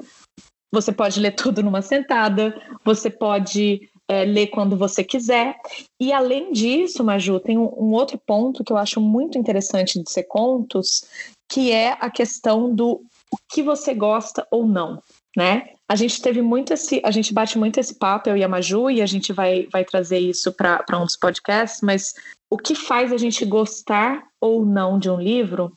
você 0.70 0.92
pode 0.92 1.18
ler 1.18 1.32
tudo 1.34 1.62
numa 1.62 1.80
sentada, 1.80 2.54
você 2.84 3.08
pode 3.08 3.88
é, 4.06 4.26
ler 4.26 4.48
quando 4.48 4.76
você 4.76 5.02
quiser. 5.02 5.56
E 5.98 6.12
além 6.12 6.52
disso, 6.52 7.02
Maju, 7.02 7.40
tem 7.40 7.56
um, 7.56 7.72
um 7.74 7.92
outro 7.92 8.18
ponto 8.18 8.62
que 8.62 8.70
eu 8.70 8.76
acho 8.76 9.00
muito 9.00 9.38
interessante 9.38 9.98
de 9.98 10.12
ser 10.12 10.24
contos, 10.24 11.06
que 11.50 11.72
é 11.72 11.96
a 11.98 12.10
questão 12.10 12.74
do 12.74 13.02
o 13.32 13.36
que 13.48 13.62
você 13.62 13.94
gosta 13.94 14.46
ou 14.50 14.66
não 14.66 15.02
né? 15.36 15.70
A 15.88 15.96
gente 15.96 16.22
teve 16.22 16.40
muito 16.40 16.72
esse, 16.72 17.00
a 17.04 17.10
gente 17.10 17.34
bate 17.34 17.58
muito 17.58 17.78
esse 17.78 17.94
papo, 17.94 18.28
eu 18.28 18.36
e 18.36 18.44
a 18.44 18.48
Maju, 18.48 18.90
e 18.90 19.02
a 19.02 19.06
gente 19.06 19.32
vai, 19.32 19.66
vai 19.70 19.84
trazer 19.84 20.18
isso 20.18 20.52
para 20.52 20.84
um 20.98 21.04
dos 21.04 21.16
podcasts, 21.16 21.80
mas 21.82 22.14
o 22.50 22.56
que 22.56 22.74
faz 22.74 23.12
a 23.12 23.16
gente 23.16 23.44
gostar 23.44 24.26
ou 24.40 24.64
não 24.64 24.98
de 24.98 25.10
um 25.10 25.20
livro 25.20 25.72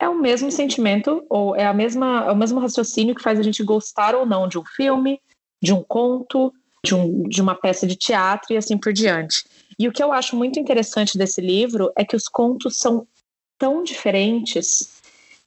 é 0.00 0.08
o 0.08 0.18
mesmo 0.18 0.50
sentimento, 0.50 1.24
ou 1.28 1.56
é, 1.56 1.66
a 1.66 1.74
mesma, 1.74 2.24
é 2.26 2.30
o 2.30 2.36
mesmo 2.36 2.60
raciocínio 2.60 3.14
que 3.14 3.22
faz 3.22 3.38
a 3.38 3.42
gente 3.42 3.62
gostar 3.64 4.14
ou 4.14 4.24
não 4.24 4.46
de 4.46 4.58
um 4.58 4.64
filme, 4.64 5.20
de 5.60 5.72
um 5.72 5.82
conto, 5.82 6.52
de, 6.84 6.94
um, 6.94 7.24
de 7.24 7.42
uma 7.42 7.54
peça 7.54 7.86
de 7.86 7.96
teatro 7.96 8.52
e 8.52 8.56
assim 8.56 8.78
por 8.78 8.92
diante. 8.92 9.44
E 9.78 9.88
o 9.88 9.92
que 9.92 10.02
eu 10.02 10.12
acho 10.12 10.36
muito 10.36 10.58
interessante 10.58 11.18
desse 11.18 11.40
livro 11.40 11.92
é 11.96 12.04
que 12.04 12.14
os 12.14 12.28
contos 12.28 12.78
são 12.78 13.06
tão 13.58 13.82
diferentes 13.82 15.00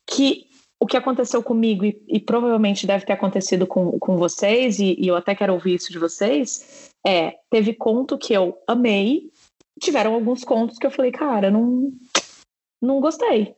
que 0.06 0.48
o 0.82 0.88
que 0.88 0.98
aconteceu 0.98 1.44
comigo 1.44 1.86
e, 1.86 2.02
e 2.08 2.20
provavelmente 2.20 2.88
deve 2.88 3.06
ter 3.06 3.14
acontecido 3.14 3.68
com, 3.68 4.00
com 4.00 4.18
vocês, 4.18 4.80
e, 4.80 4.96
e 5.00 5.08
eu 5.08 5.16
até 5.16 5.36
quero 5.36 5.54
ouvir 5.54 5.76
isso 5.76 5.92
de 5.92 6.00
vocês, 6.00 6.90
é, 7.06 7.36
teve 7.52 7.76
conto 7.76 8.18
que 8.18 8.34
eu 8.34 8.58
amei, 8.68 9.30
tiveram 9.80 10.16
alguns 10.16 10.44
contos 10.44 10.80
que 10.80 10.88
eu 10.88 10.90
falei, 10.90 11.12
cara, 11.12 11.52
não, 11.52 11.92
não 12.82 13.00
gostei. 13.00 13.54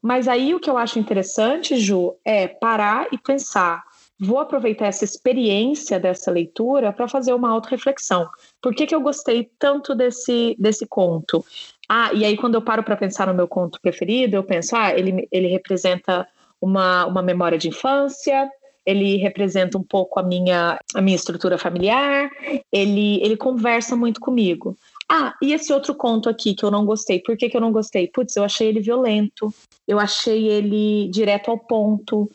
Mas 0.00 0.26
aí 0.26 0.54
o 0.54 0.60
que 0.60 0.70
eu 0.70 0.78
acho 0.78 0.98
interessante, 0.98 1.76
Ju, 1.76 2.16
é 2.24 2.48
parar 2.48 3.06
e 3.12 3.18
pensar. 3.18 3.84
Vou 4.18 4.38
aproveitar 4.38 4.86
essa 4.86 5.04
experiência 5.04 6.00
dessa 6.00 6.30
leitura 6.30 6.90
para 6.90 7.06
fazer 7.06 7.34
uma 7.34 7.50
autorreflexão. 7.50 8.26
Por 8.62 8.74
que, 8.74 8.86
que 8.86 8.94
eu 8.94 9.00
gostei 9.02 9.50
tanto 9.58 9.94
desse, 9.94 10.56
desse 10.58 10.86
conto? 10.86 11.44
Ah, 11.86 12.14
e 12.14 12.24
aí 12.24 12.34
quando 12.34 12.54
eu 12.54 12.62
paro 12.62 12.82
para 12.82 12.96
pensar 12.96 13.26
no 13.26 13.34
meu 13.34 13.46
conto 13.46 13.78
preferido, 13.78 14.36
eu 14.36 14.42
penso, 14.42 14.74
ah, 14.74 14.90
ele, 14.98 15.28
ele 15.30 15.48
representa 15.48 16.26
uma, 16.66 17.06
uma 17.06 17.22
memória 17.22 17.56
de 17.56 17.68
infância, 17.68 18.50
ele 18.84 19.16
representa 19.16 19.78
um 19.78 19.82
pouco 19.82 20.20
a 20.20 20.22
minha, 20.22 20.78
a 20.94 21.00
minha 21.00 21.16
estrutura 21.16 21.58
familiar, 21.58 22.30
ele, 22.72 23.20
ele 23.22 23.36
conversa 23.36 23.96
muito 23.96 24.20
comigo. 24.20 24.76
Ah, 25.08 25.34
e 25.42 25.52
esse 25.52 25.72
outro 25.72 25.94
conto 25.94 26.28
aqui 26.28 26.54
que 26.54 26.64
eu 26.64 26.70
não 26.70 26.84
gostei. 26.84 27.20
Por 27.20 27.36
que, 27.36 27.48
que 27.48 27.56
eu 27.56 27.60
não 27.60 27.72
gostei? 27.72 28.08
Putz, 28.08 28.36
eu 28.36 28.44
achei 28.44 28.68
ele 28.68 28.80
violento, 28.80 29.52
eu 29.86 29.98
achei 29.98 30.48
ele 30.48 31.08
direto 31.08 31.50
ao 31.50 31.58
ponto. 31.58 32.30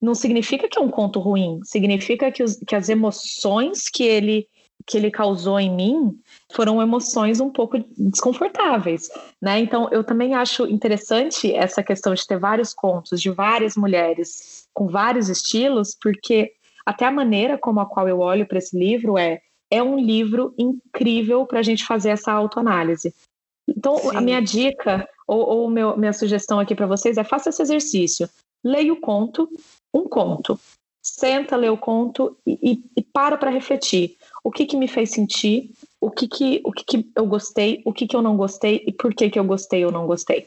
Não 0.00 0.14
significa 0.14 0.68
que 0.68 0.78
é 0.78 0.82
um 0.82 0.90
conto 0.90 1.20
ruim, 1.20 1.60
significa 1.64 2.30
que, 2.30 2.42
os, 2.42 2.56
que 2.66 2.74
as 2.74 2.88
emoções 2.88 3.88
que 3.88 4.04
ele 4.04 4.46
que 4.86 4.96
ele 4.96 5.10
causou 5.10 5.58
em 5.58 5.74
mim 5.74 6.18
foram 6.52 6.82
emoções 6.82 7.40
um 7.40 7.50
pouco 7.50 7.78
desconfortáveis, 7.96 9.08
né? 9.40 9.58
Então 9.58 9.88
eu 9.90 10.04
também 10.04 10.34
acho 10.34 10.66
interessante 10.66 11.52
essa 11.52 11.82
questão 11.82 12.14
de 12.14 12.26
ter 12.26 12.38
vários 12.38 12.74
contos 12.74 13.20
de 13.20 13.30
várias 13.30 13.76
mulheres 13.76 14.66
com 14.74 14.86
vários 14.88 15.28
estilos, 15.28 15.96
porque 16.00 16.52
até 16.84 17.06
a 17.06 17.10
maneira 17.10 17.56
como 17.56 17.80
a 17.80 17.86
qual 17.86 18.08
eu 18.08 18.20
olho 18.20 18.46
para 18.46 18.58
esse 18.58 18.78
livro 18.78 19.16
é 19.16 19.40
é 19.70 19.82
um 19.82 19.98
livro 19.98 20.54
incrível 20.58 21.46
para 21.46 21.58
a 21.58 21.62
gente 21.62 21.84
fazer 21.84 22.10
essa 22.10 22.30
autoanálise. 22.30 23.12
Então 23.66 23.96
Sim. 23.96 24.16
a 24.16 24.20
minha 24.20 24.40
dica 24.40 25.08
ou, 25.26 25.40
ou 25.40 25.70
meu, 25.70 25.96
minha 25.96 26.12
sugestão 26.12 26.60
aqui 26.60 26.74
para 26.74 26.86
vocês 26.86 27.16
é 27.16 27.24
faça 27.24 27.48
esse 27.48 27.62
exercício, 27.62 28.28
leia 28.62 28.92
o 28.92 29.00
conto, 29.00 29.48
um 29.92 30.06
conto, 30.06 30.60
senta, 31.02 31.56
lê 31.56 31.68
o 31.68 31.78
conto 31.78 32.36
e, 32.46 32.58
e, 32.62 32.84
e 32.98 33.02
para 33.02 33.38
para 33.38 33.50
refletir 33.50 34.16
o 34.44 34.50
que, 34.50 34.66
que 34.66 34.76
me 34.76 34.86
fez 34.86 35.10
sentir, 35.10 35.70
o 35.98 36.10
que, 36.10 36.28
que, 36.28 36.60
o 36.64 36.70
que, 36.70 36.84
que 36.84 37.10
eu 37.16 37.26
gostei, 37.26 37.82
o 37.86 37.92
que, 37.92 38.06
que 38.06 38.14
eu 38.14 38.20
não 38.20 38.36
gostei 38.36 38.84
e 38.86 38.92
por 38.92 39.14
que, 39.14 39.30
que 39.30 39.38
eu 39.38 39.44
gostei 39.44 39.84
ou 39.86 39.90
não 39.90 40.06
gostei. 40.06 40.46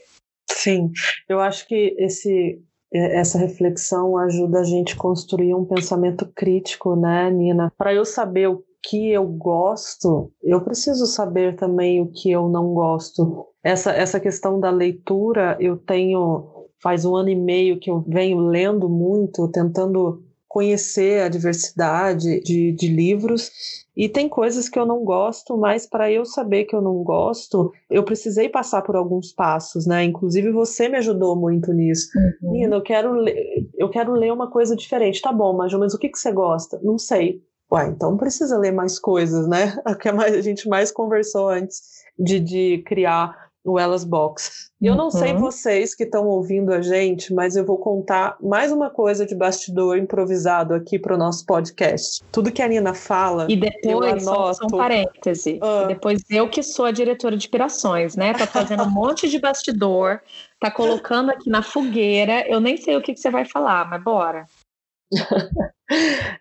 Sim, 0.49 0.91
eu 1.27 1.39
acho 1.39 1.67
que 1.67 1.95
esse, 1.97 2.61
essa 2.93 3.39
reflexão 3.39 4.15
ajuda 4.17 4.59
a 4.59 4.63
gente 4.63 4.95
construir 4.95 5.55
um 5.55 5.65
pensamento 5.65 6.31
crítico, 6.35 6.95
né, 6.95 7.31
Nina? 7.31 7.73
Para 7.75 7.93
eu 7.93 8.05
saber 8.05 8.47
o 8.47 8.63
que 8.83 9.09
eu 9.09 9.25
gosto, 9.25 10.31
eu 10.43 10.61
preciso 10.61 11.07
saber 11.07 11.55
também 11.55 11.99
o 11.99 12.07
que 12.07 12.31
eu 12.31 12.47
não 12.47 12.73
gosto. 12.73 13.47
Essa, 13.63 13.91
essa 13.91 14.19
questão 14.19 14.59
da 14.59 14.69
leitura, 14.69 15.57
eu 15.59 15.75
tenho. 15.75 16.53
Faz 16.79 17.03
um 17.03 17.15
ano 17.15 17.29
e 17.29 17.35
meio 17.35 17.79
que 17.79 17.89
eu 17.89 18.05
venho 18.07 18.37
lendo 18.37 18.87
muito, 18.87 19.47
tentando 19.47 20.23
conhecer 20.47 21.23
a 21.23 21.27
diversidade 21.27 22.39
de, 22.41 22.71
de 22.71 22.87
livros 22.87 23.86
e 23.97 24.07
tem 24.07 24.29
coisas 24.29 24.69
que 24.69 24.77
eu 24.77 24.85
não 24.85 25.03
gosto, 25.03 25.57
mas 25.57 25.87
para 25.87 26.11
eu 26.11 26.23
saber 26.23 26.65
que 26.65 26.75
eu 26.75 26.81
não 26.83 27.03
gosto, 27.03 27.73
eu 27.89 28.03
precisei 28.03 28.47
passar 28.47 28.83
por 28.83 28.95
alguns 28.95 29.33
passos, 29.33 29.87
né? 29.87 30.03
Inclusive 30.03 30.51
você 30.51 30.87
me 30.87 30.97
ajudou 30.97 31.35
muito 31.35 31.73
nisso. 31.73 32.07
Uhum. 32.43 32.71
Eu 32.71 32.81
quero 32.83 33.11
ler, 33.13 33.67
eu 33.75 33.89
quero 33.89 34.13
ler 34.13 34.31
uma 34.31 34.51
coisa 34.51 34.75
diferente. 34.75 35.19
Tá 35.19 35.33
bom, 35.33 35.57
mas 35.57 35.73
mas 35.73 35.95
o 35.95 35.97
que, 35.97 36.09
que 36.09 36.19
você 36.19 36.31
gosta? 36.31 36.79
Não 36.83 36.99
sei. 36.99 37.41
Ué, 37.71 37.87
então 37.87 38.15
precisa 38.15 38.57
ler 38.59 38.71
mais 38.71 38.99
coisas, 38.99 39.47
né? 39.47 39.75
O 39.89 39.95
que 39.95 40.07
a 40.07 40.41
gente 40.41 40.69
mais 40.69 40.91
conversou 40.91 41.49
antes 41.49 41.81
de, 42.19 42.39
de 42.39 42.83
criar 42.85 43.46
no 43.67 43.77
Elas 43.77 44.05
Box. 44.05 44.71
E 44.79 44.85
eu 44.85 44.95
não 44.95 45.05
uhum. 45.05 45.11
sei 45.11 45.33
vocês 45.33 45.93
que 45.93 46.03
estão 46.03 46.25
ouvindo 46.25 46.71
a 46.71 46.81
gente, 46.81 47.33
mas 47.33 47.55
eu 47.57 47.65
vou 47.65 47.77
contar 47.77 48.37
mais 48.41 48.71
uma 48.71 48.89
coisa 48.89 49.25
de 49.25 49.35
bastidor 49.35 49.97
improvisado 49.97 50.73
aqui 50.73 50.97
para 50.97 51.15
o 51.15 51.17
nosso 51.17 51.45
podcast. 51.45 52.23
Tudo 52.31 52.51
que 52.51 52.61
a 52.61 52.67
Nina 52.67 52.93
fala. 52.93 53.47
E 53.49 53.57
depois, 53.57 54.23
só, 54.23 54.53
só 54.53 54.65
um 54.65 54.77
parêntese. 54.77 55.59
Uh. 55.61 55.87
depois 55.87 56.23
eu 56.29 56.47
que 56.49 56.63
sou 56.63 56.85
a 56.85 56.91
diretora 56.91 57.35
de 57.35 57.49
pirações, 57.49 58.15
né? 58.15 58.33
Tá 58.33 58.47
fazendo 58.47 58.83
um 58.83 58.89
monte 58.89 59.27
de 59.27 59.39
bastidor, 59.39 60.21
tá 60.59 60.71
colocando 60.71 61.31
aqui 61.31 61.49
na 61.49 61.61
fogueira. 61.61 62.47
Eu 62.47 62.61
nem 62.61 62.77
sei 62.77 62.95
o 62.95 63.01
que, 63.01 63.13
que 63.13 63.19
você 63.19 63.29
vai 63.29 63.43
falar, 63.43 63.89
mas 63.89 64.01
bora. 64.01 64.45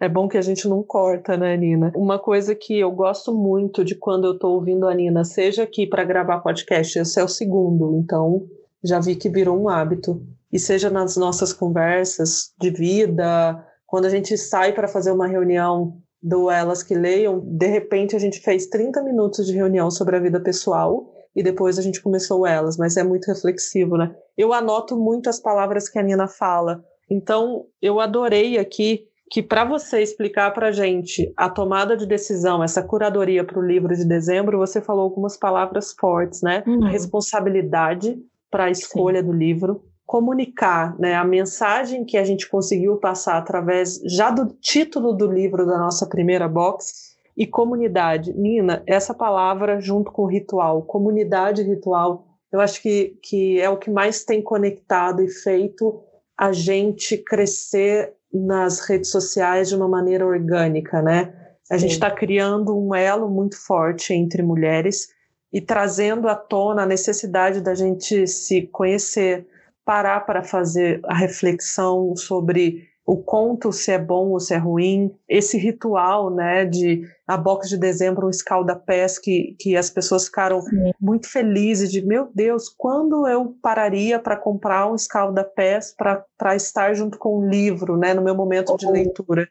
É 0.01 0.09
bom 0.09 0.29
que 0.29 0.37
a 0.37 0.43
gente 0.43 0.69
não 0.69 0.83
corta, 0.83 1.37
né, 1.37 1.57
Nina? 1.57 1.93
Uma 1.95 2.19
coisa 2.19 2.53
que 2.55 2.79
eu 2.79 2.91
gosto 2.91 3.33
muito 3.33 3.85
de 3.85 3.95
quando 3.95 4.27
eu 4.27 4.39
tô 4.39 4.49
ouvindo 4.51 4.89
a 4.89 4.95
Nina, 4.95 5.25
seja 5.25 5.63
aqui 5.63 5.87
para 5.87 6.05
gravar 6.05 6.41
podcast, 6.41 6.99
esse 6.99 7.21
é 7.21 7.23
o 7.23 7.29
segundo, 7.29 7.97
então 7.97 8.45
já 8.83 8.99
vi 8.99 9.15
que 9.15 9.29
virou 9.29 9.57
um 9.57 9.69
hábito. 9.69 10.21
E 10.53 10.59
seja 10.59 10.91
nas 10.91 11.17
nossas 11.17 11.53
conversas 11.53 12.53
de 12.61 12.71
vida, 12.71 13.65
quando 13.87 14.07
a 14.07 14.11
gente 14.11 14.37
sai 14.37 14.73
para 14.73 14.89
fazer 14.89 15.13
uma 15.13 15.27
reunião 15.27 15.99
do 16.23 16.51
Elas 16.51 16.83
que 16.83 16.95
Leiam, 16.95 17.41
de 17.41 17.67
repente 17.67 18.17
a 18.17 18.19
gente 18.19 18.41
fez 18.41 18.67
30 18.67 19.03
minutos 19.03 19.47
de 19.47 19.55
reunião 19.55 19.91
sobre 19.91 20.17
a 20.17 20.21
vida 20.21 20.41
pessoal 20.41 21.13
e 21.35 21.43
depois 21.43 21.79
a 21.79 21.83
gente 21.83 22.03
começou 22.03 22.47
elas, 22.47 22.77
mas 22.77 22.97
é 22.97 23.05
muito 23.05 23.27
reflexivo, 23.27 23.97
né? 23.97 24.15
Eu 24.37 24.53
anoto 24.53 24.97
muito 24.97 25.29
as 25.29 25.39
palavras 25.39 25.89
que 25.89 25.99
a 25.99 26.03
Nina 26.03 26.27
fala. 26.27 26.83
Então, 27.09 27.67
eu 27.81 28.01
adorei 28.01 28.59
aqui 28.59 29.07
que 29.31 29.43
para 29.43 29.65
você 29.65 30.01
explicar 30.01 30.53
para 30.53 30.69
a 30.69 30.73
gente 30.73 31.33
a 31.37 31.49
tomada 31.49 31.97
de 31.97 32.07
decisão, 32.07 32.63
essa 32.63 32.83
curadoria 32.83 33.45
para 33.45 33.59
o 33.59 33.67
livro 33.67 33.95
de 33.95 34.05
dezembro, 34.05 34.59
você 34.59 34.81
falou 34.81 35.03
algumas 35.03 35.37
palavras 35.37 35.93
fortes, 35.93 36.43
né? 36.43 36.63
Uhum. 36.67 36.89
Responsabilidade 36.89 38.19
para 38.51 38.65
a 38.65 38.71
escolha 38.71 39.21
Sim. 39.21 39.27
do 39.27 39.33
livro, 39.33 39.83
comunicar, 40.07 40.97
né? 40.99 41.15
A 41.15 41.25
mensagem 41.25 42.05
que 42.05 42.17
a 42.17 42.25
gente 42.25 42.49
conseguiu 42.49 42.97
passar 42.99 43.37
através 43.37 44.01
já 44.05 44.31
do 44.31 44.47
título 44.61 45.13
do 45.13 45.27
livro 45.27 45.67
da 45.67 45.79
nossa 45.79 46.07
primeira 46.07 46.49
box 46.49 47.17
e 47.37 47.47
comunidade. 47.47 48.33
Nina, 48.33 48.83
essa 48.87 49.13
palavra 49.13 49.81
junto 49.81 50.13
com 50.13 50.27
ritual, 50.27 50.83
comunidade 50.83 51.63
ritual, 51.63 52.29
eu 52.53 52.61
acho 52.61 52.81
que, 52.81 53.19
que 53.23 53.61
é 53.61 53.69
o 53.69 53.77
que 53.77 53.91
mais 53.91 54.25
tem 54.25 54.41
conectado 54.41 55.21
e 55.21 55.29
feito 55.29 56.01
a 56.39 56.53
gente 56.53 57.17
crescer 57.17 58.13
nas 58.33 58.81
redes 58.81 59.11
sociais 59.11 59.69
de 59.69 59.77
uma 59.77 59.89
maneira 59.89 60.27
orgânica, 60.27 61.01
né? 61.01 61.33
A 61.71 61.75
Sim. 61.75 61.81
gente 61.81 61.93
está 61.93 62.11
criando 62.11 62.77
um 62.77 62.95
elo 62.95 63.29
muito 63.29 63.57
forte 63.57 64.13
entre 64.13 64.43
mulheres 64.43 65.09
e 65.53 65.61
trazendo 65.61 66.29
à 66.29 66.35
tona 66.35 66.83
a 66.83 66.87
necessidade 66.87 67.61
da 67.61 67.75
gente 67.75 68.27
se 68.27 68.63
conhecer, 68.67 69.47
parar 69.85 70.21
para 70.21 70.43
fazer 70.43 71.01
a 71.05 71.15
reflexão 71.15 72.15
sobre 72.15 72.89
o 73.07 73.17
conto 73.17 73.73
se 73.73 73.93
é 73.93 73.99
bom 73.99 74.31
ou 74.31 74.41
se 74.41 74.53
é 74.53 74.57
ruim, 74.57 75.15
esse 75.29 75.57
ritual, 75.57 76.29
né, 76.29 76.65
de 76.65 77.09
a 77.25 77.37
box 77.37 77.69
de 77.69 77.79
dezembro, 77.79 78.27
um 78.27 78.31
escalda-pés 78.31 79.17
que, 79.17 79.55
que 79.61 79.77
as 79.77 79.89
pessoas 79.89 80.27
ficaram 80.27 80.61
Sim. 80.61 80.91
muito 81.01 81.31
felizes 81.31 81.91
de, 81.93 82.05
meu 82.05 82.29
Deus, 82.35 82.69
quando 82.69 83.29
eu 83.29 83.57
pararia 83.63 84.19
para 84.19 84.37
comprar 84.37 84.91
um 84.91 84.97
escalda-pés 84.97 85.95
para 85.97 86.57
estar 86.57 86.95
junto 86.95 87.17
com 87.17 87.39
um 87.39 87.49
livro, 87.49 87.97
né, 87.97 88.13
no 88.13 88.23
meu 88.23 88.35
momento 88.35 88.73
oh. 88.73 88.77
de 88.77 88.87
leitura. 88.91 89.49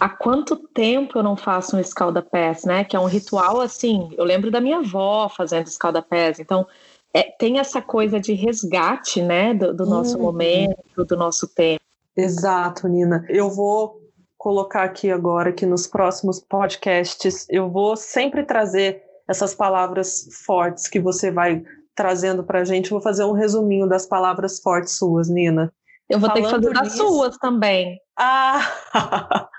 Há 0.00 0.08
quanto 0.08 0.56
tempo 0.56 1.18
eu 1.18 1.22
não 1.22 1.36
faço 1.36 1.76
um 1.76 1.80
escalda-pés, 1.80 2.64
né, 2.64 2.82
que 2.82 2.96
é 2.96 3.00
um 3.00 3.06
ritual 3.06 3.60
assim, 3.60 4.08
eu 4.18 4.24
lembro 4.24 4.50
da 4.50 4.60
minha 4.60 4.78
avó 4.78 5.28
fazendo 5.28 5.68
escalda-pés, 5.68 6.40
então 6.40 6.66
é, 7.14 7.22
tem 7.22 7.60
essa 7.60 7.80
coisa 7.80 8.18
de 8.18 8.32
resgate, 8.32 9.22
né, 9.22 9.54
do, 9.54 9.72
do 9.72 9.86
nosso 9.86 10.16
uhum. 10.16 10.22
momento, 10.24 11.04
do 11.04 11.16
nosso 11.16 11.46
tempo. 11.46 11.85
Exato, 12.16 12.88
Nina. 12.88 13.24
Eu 13.28 13.50
vou 13.50 14.00
colocar 14.38 14.84
aqui 14.84 15.10
agora 15.10 15.52
que 15.52 15.66
nos 15.66 15.86
próximos 15.86 16.40
podcasts 16.40 17.46
eu 17.50 17.70
vou 17.70 17.96
sempre 17.96 18.44
trazer 18.44 19.02
essas 19.28 19.54
palavras 19.54 20.28
fortes 20.44 20.88
que 20.88 21.00
você 21.00 21.30
vai 21.30 21.62
trazendo 21.94 22.44
para 22.44 22.60
a 22.60 22.64
gente. 22.64 22.90
Vou 22.90 23.00
fazer 23.00 23.24
um 23.24 23.32
resuminho 23.32 23.88
das 23.88 24.06
palavras 24.06 24.60
fortes 24.60 24.96
suas, 24.96 25.28
Nina. 25.28 25.72
Eu 26.08 26.20
vou 26.20 26.28
Falando 26.28 26.42
ter 26.44 26.48
que 26.48 26.54
fazer 26.54 26.72
das 26.72 26.92
nisso... 26.92 27.08
suas 27.08 27.36
também. 27.38 27.98
Ah! 28.16 28.60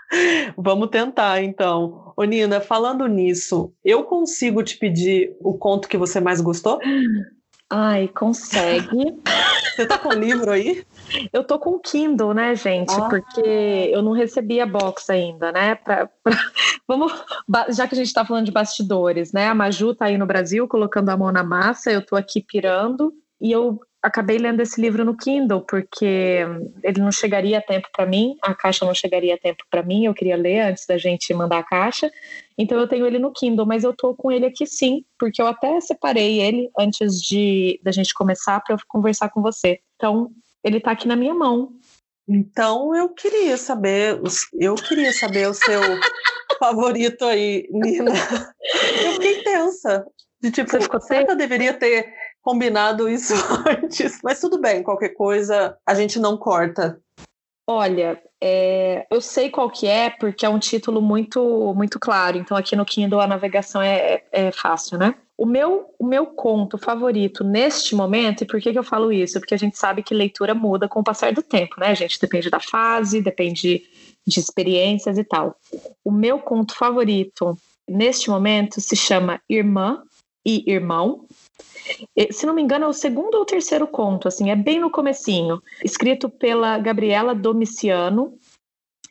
Vamos 0.58 0.90
tentar, 0.90 1.44
então. 1.44 2.14
Ô, 2.16 2.24
Nina, 2.24 2.62
falando 2.62 3.06
nisso, 3.08 3.74
eu 3.84 4.06
consigo 4.06 4.64
te 4.64 4.78
pedir 4.78 5.36
o 5.42 5.58
conto 5.58 5.90
que 5.90 5.98
você 5.98 6.22
mais 6.22 6.40
gostou? 6.40 6.80
Ai, 7.70 8.08
consegue. 8.08 9.22
Você 9.76 9.86
tá 9.86 9.98
com 9.98 10.10
o 10.10 10.14
livro 10.14 10.52
aí? 10.52 10.86
Eu 11.34 11.44
tô 11.44 11.60
com 11.60 11.72
o 11.72 11.80
Kindle, 11.80 12.34
né, 12.34 12.56
gente? 12.56 12.94
Ah. 12.94 13.10
Porque 13.10 13.42
eu 13.42 14.02
não 14.02 14.14
recebi 14.14 14.62
a 14.62 14.66
box 14.66 15.10
ainda, 15.10 15.52
né? 15.52 15.76
Pra, 15.76 16.10
pra... 16.24 16.34
Vamos, 16.88 17.12
já 17.70 17.88
que 17.88 17.94
a 17.94 17.98
gente 17.98 18.14
tá 18.14 18.24
falando 18.24 18.46
de 18.46 18.52
bastidores, 18.52 19.34
né? 19.34 19.48
A 19.48 19.56
Maju 19.56 19.94
tá 19.94 20.06
aí 20.06 20.18
no 20.18 20.26
Brasil 20.26 20.68
colocando 20.68 21.10
a 21.10 21.18
mão 21.18 21.32
na 21.32 21.44
massa, 21.44 21.92
eu 21.92 22.06
tô 22.06 22.16
aqui 22.16 22.42
pirando 22.42 23.14
e 23.40 23.52
eu 23.52 23.80
acabei 24.02 24.38
lendo 24.38 24.62
esse 24.62 24.80
livro 24.80 25.04
no 25.04 25.16
Kindle 25.18 25.62
porque 25.62 26.46
ele 26.84 27.02
não 27.02 27.12
chegaria 27.12 27.58
a 27.58 27.62
tempo 27.62 27.88
para 27.92 28.06
mim, 28.06 28.36
a 28.42 28.54
caixa 28.54 28.86
não 28.86 28.94
chegaria 28.94 29.36
a 29.36 29.38
tempo 29.38 29.64
para 29.70 29.84
mim, 29.84 30.06
eu 30.06 30.14
queria 30.14 30.38
ler 30.38 30.62
antes 30.62 30.86
da 30.86 30.98
gente 30.98 31.34
mandar 31.34 31.60
a 31.60 31.64
caixa. 31.64 32.12
Então 32.58 32.80
eu 32.80 32.88
tenho 32.88 33.06
ele 33.06 33.20
no 33.20 33.32
Kindle, 33.32 33.66
mas 33.66 33.84
eu 33.84 33.94
tô 33.96 34.16
com 34.16 34.32
ele 34.32 34.46
aqui 34.46 34.66
sim, 34.66 35.04
porque 35.20 35.42
eu 35.42 35.48
até 35.48 35.80
separei 35.82 36.40
ele 36.42 36.70
antes 36.78 37.22
de 37.22 37.80
da 37.84 37.92
gente 37.92 38.14
começar 38.14 38.62
para 38.62 38.78
conversar 38.88 39.30
com 39.30 39.42
você. 39.42 39.80
Então, 39.96 40.32
ele 40.64 40.80
tá 40.80 40.92
aqui 40.92 41.08
na 41.08 41.16
minha 41.16 41.34
mão. 41.34 41.74
Então 42.28 42.94
eu 42.94 43.10
queria 43.10 43.58
saber, 43.58 44.20
eu 44.60 44.76
queria 44.76 45.14
saber 45.14 45.48
o 45.48 45.54
seu 45.54 45.80
favorito 46.60 47.24
aí, 47.24 47.68
Nina. 47.72 48.12
Eu 49.04 49.14
fiquei 49.14 49.44
tensa. 49.44 50.06
De 50.40 50.52
tipo, 50.52 50.70
Você 50.70 50.82
ficou 50.82 51.02
será 51.02 51.26
que 51.26 51.32
eu 51.32 51.36
deveria 51.36 51.74
ter 51.74 52.14
combinado 52.48 53.10
isso 53.10 53.34
antes. 53.68 54.22
Mas 54.24 54.40
tudo 54.40 54.58
bem, 54.58 54.82
qualquer 54.82 55.10
coisa 55.10 55.78
a 55.86 55.94
gente 55.94 56.18
não 56.18 56.38
corta. 56.38 56.98
Olha, 57.70 58.18
é, 58.42 59.06
eu 59.12 59.20
sei 59.20 59.50
qual 59.50 59.70
que 59.70 59.86
é, 59.86 60.10
porque 60.10 60.46
é 60.46 60.50
um 60.50 60.58
título 60.58 61.02
muito 61.02 61.74
muito 61.76 62.00
claro. 62.00 62.38
Então 62.38 62.56
aqui 62.56 62.74
no 62.74 62.86
Kindle 62.86 63.20
a 63.20 63.28
navegação 63.28 63.82
é, 63.82 63.98
é, 63.98 64.48
é 64.48 64.52
fácil, 64.54 64.98
né? 64.98 65.16
O 65.38 65.46
meu, 65.46 65.94
o 66.00 66.08
meu 66.08 66.28
conto 66.28 66.78
favorito 66.78 67.44
neste 67.44 67.94
momento, 67.94 68.44
e 68.44 68.48
por 68.48 68.62
que, 68.62 68.72
que 68.72 68.80
eu 68.80 68.84
falo 68.84 69.12
isso? 69.12 69.42
Porque 69.42 69.54
a 69.54 69.60
gente 69.60 69.78
sabe 69.78 70.02
que 70.02 70.14
leitura 70.14 70.56
muda 70.56 70.88
com 70.88 71.02
o 71.02 71.04
passar 71.04 71.34
do 71.34 71.44
tempo, 71.44 71.76
né? 71.78 71.94
Gente 71.94 72.18
depende 72.18 72.50
da 72.50 72.62
fase, 72.62 73.22
depende 73.22 73.84
de 74.26 74.40
experiências 74.40 75.18
e 75.18 75.24
tal. 75.26 75.58
O 76.02 76.12
meu 76.12 76.40
conto 76.40 76.74
favorito 76.74 77.58
neste 77.88 78.30
momento 78.30 78.80
se 78.80 78.96
chama 78.96 79.42
Irmã 79.50 80.02
e 80.48 80.64
Irmão, 80.66 81.26
se 82.32 82.46
não 82.46 82.54
me 82.54 82.62
engano, 82.62 82.86
é 82.86 82.88
o 82.88 82.94
segundo 82.94 83.36
ou 83.36 83.46
terceiro 83.46 83.86
conto, 83.86 84.30
assim, 84.30 84.50
é 84.50 84.56
bem 84.56 84.80
no 84.80 84.90
comecinho, 84.90 85.62
escrito 85.84 86.30
pela 86.30 86.78
Gabriela 86.78 87.36
Domiciano. 87.36 88.38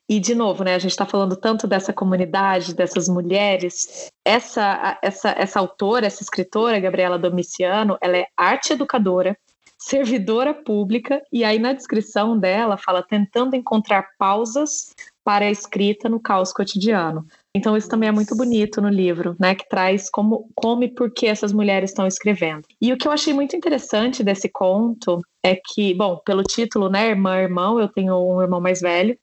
E, 0.08 0.18
de 0.18 0.34
novo, 0.34 0.64
né, 0.64 0.74
a 0.74 0.78
gente 0.78 0.92
está 0.92 1.04
falando 1.04 1.36
tanto 1.36 1.66
dessa 1.66 1.92
comunidade, 1.92 2.74
dessas 2.74 3.08
mulheres. 3.08 4.08
Essa, 4.24 4.98
essa, 5.02 5.30
essa 5.30 5.58
autora, 5.58 6.06
essa 6.06 6.22
escritora, 6.22 6.80
Gabriela 6.80 7.18
Domiciano, 7.18 7.98
ela 8.00 8.16
é 8.16 8.26
arte 8.36 8.72
educadora, 8.72 9.36
servidora 9.76 10.54
pública, 10.54 11.20
e 11.30 11.44
aí 11.44 11.58
na 11.58 11.72
descrição 11.72 12.38
dela 12.38 12.78
fala 12.78 13.02
tentando 13.02 13.56
encontrar 13.56 14.10
pausas 14.16 14.94
para 15.24 15.44
a 15.44 15.50
escrita 15.50 16.08
no 16.08 16.20
caos 16.20 16.52
cotidiano. 16.52 17.26
Então 17.56 17.74
isso 17.74 17.88
também 17.88 18.10
é 18.10 18.12
muito 18.12 18.36
bonito 18.36 18.82
no 18.82 18.88
livro, 18.90 19.34
né, 19.40 19.54
que 19.54 19.66
traz 19.66 20.10
como, 20.10 20.50
como 20.54 20.84
e 20.84 20.88
por 20.88 21.10
que 21.10 21.26
essas 21.26 21.54
mulheres 21.54 21.88
estão 21.88 22.06
escrevendo. 22.06 22.64
E 22.78 22.92
o 22.92 22.98
que 22.98 23.08
eu 23.08 23.12
achei 23.12 23.32
muito 23.32 23.56
interessante 23.56 24.22
desse 24.22 24.46
conto 24.46 25.22
é 25.42 25.56
que, 25.56 25.94
bom, 25.94 26.18
pelo 26.18 26.42
título, 26.42 26.90
né, 26.90 27.08
irmã, 27.08 27.38
irmão, 27.38 27.80
eu 27.80 27.88
tenho 27.88 28.14
um 28.14 28.42
irmão 28.42 28.60
mais 28.60 28.82
velho, 28.82 29.18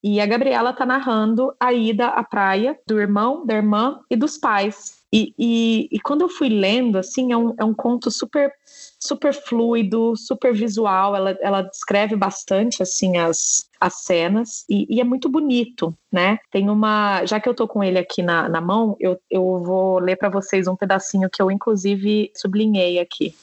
e 0.00 0.20
a 0.20 0.26
Gabriela 0.26 0.70
está 0.70 0.86
narrando 0.86 1.52
a 1.58 1.72
ida 1.72 2.06
à 2.06 2.22
praia 2.22 2.78
do 2.86 3.00
irmão, 3.00 3.44
da 3.44 3.54
irmã 3.54 3.98
e 4.08 4.14
dos 4.14 4.38
pais. 4.38 5.01
E, 5.14 5.34
e, 5.38 5.88
e, 5.92 6.00
quando 6.00 6.22
eu 6.22 6.28
fui 6.28 6.48
lendo, 6.48 6.96
assim, 6.96 7.32
é 7.32 7.36
um, 7.36 7.54
é 7.58 7.64
um 7.64 7.74
conto 7.74 8.10
super 8.10 8.50
super 8.98 9.34
fluido, 9.34 10.16
super 10.16 10.54
visual. 10.54 11.14
Ela, 11.14 11.36
ela 11.42 11.62
descreve 11.62 12.16
bastante, 12.16 12.82
assim, 12.82 13.18
as, 13.18 13.68
as 13.78 14.04
cenas 14.04 14.64
e, 14.70 14.86
e, 14.88 15.00
é 15.00 15.04
muito 15.04 15.28
bonito, 15.28 15.94
né? 16.10 16.38
Tem 16.50 16.70
uma. 16.70 17.26
Já 17.26 17.38
que 17.38 17.48
eu 17.48 17.54
tô 17.54 17.68
com 17.68 17.84
ele 17.84 17.98
aqui 17.98 18.22
na, 18.22 18.48
na 18.48 18.60
mão, 18.60 18.96
eu, 18.98 19.20
eu 19.30 19.62
vou 19.62 19.98
ler 19.98 20.16
para 20.16 20.30
vocês 20.30 20.66
um 20.66 20.76
pedacinho 20.76 21.28
que 21.28 21.42
eu, 21.42 21.50
inclusive, 21.50 22.32
sublinhei 22.34 22.98
aqui. 22.98 23.36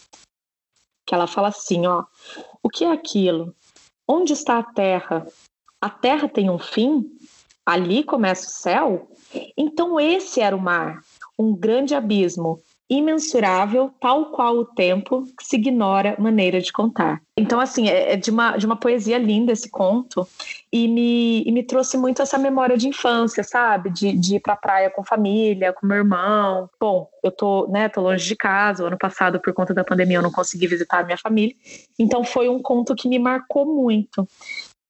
Que 1.06 1.14
ela 1.14 1.28
fala 1.28 1.50
assim: 1.50 1.86
ó. 1.86 2.04
O 2.64 2.70
que 2.70 2.84
é 2.84 2.92
aquilo? 2.92 3.56
Onde 4.08 4.34
está 4.34 4.58
a 4.58 4.64
terra? 4.64 5.28
A 5.80 5.90
terra 5.90 6.28
tem 6.28 6.50
um 6.50 6.60
fim? 6.60 7.06
Ali 7.64 8.04
começa 8.04 8.48
o 8.48 8.52
céu? 8.52 9.12
Então 9.56 10.00
esse 10.00 10.42
era 10.42 10.56
o 10.56 10.60
mar 10.60 11.04
um 11.40 11.56
grande 11.56 11.96
abismo, 11.96 12.60
imensurável, 12.90 13.92
tal 14.02 14.32
qual 14.32 14.58
o 14.58 14.66
tempo 14.66 15.24
que 15.38 15.46
se 15.46 15.56
ignora 15.56 16.16
maneira 16.20 16.60
de 16.60 16.72
contar. 16.72 17.22
Então, 17.38 17.60
assim, 17.60 17.88
é, 17.88 18.14
é 18.14 18.18
de 18.18 18.32
uma, 18.32 18.58
de 18.58 18.66
uma 18.66 18.76
poesia 18.76 19.18
linda 19.18 19.54
esse 19.54 19.70
conto 19.70 20.28
e 20.74 20.88
me, 20.88 21.44
e 21.44 21.52
me 21.52 21.64
trouxe 21.64 21.98
muito 21.98 22.22
essa 22.22 22.38
memória 22.38 22.76
de 22.76 22.88
infância, 22.88 23.44
sabe? 23.44 23.92
De, 23.92 24.12
de 24.12 24.36
ir 24.36 24.40
pra 24.40 24.56
praia 24.56 24.90
com 24.90 25.04
família, 25.04 25.72
com 25.72 25.86
meu 25.86 25.98
irmão. 25.98 26.68
Bom, 26.80 27.08
eu 27.24 27.32
tô, 27.32 27.68
né, 27.68 27.88
tô 27.88 28.02
longe 28.02 28.28
de 28.28 28.36
casa, 28.36 28.84
o 28.84 28.88
ano 28.88 28.98
passado, 28.98 29.40
por 29.40 29.54
conta 29.54 29.74
da 29.74 29.84
pandemia, 29.84 30.18
eu 30.18 30.24
não 30.24 30.32
consegui 30.32 30.68
visitar 30.68 31.00
a 31.00 31.06
minha 31.06 31.18
família. 31.18 31.56
Então, 31.98 32.24
foi 32.24 32.50
um 32.50 32.62
conto 32.62 32.96
que 32.96 33.08
me 33.08 33.20
marcou 33.20 33.66
muito. 33.66 34.28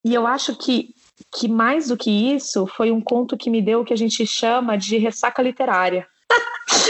E 0.02 0.14
eu 0.14 0.26
acho 0.26 0.56
que 0.56 0.94
que 1.30 1.46
mais 1.46 1.88
do 1.88 1.98
que 1.98 2.10
isso 2.10 2.66
foi 2.66 2.90
um 2.90 3.00
conto 3.00 3.36
que 3.36 3.50
me 3.50 3.60
deu 3.60 3.80
o 3.80 3.84
que 3.84 3.92
a 3.92 3.96
gente 3.96 4.26
chama 4.26 4.76
de 4.76 4.96
ressaca 4.96 5.42
literária. 5.42 6.06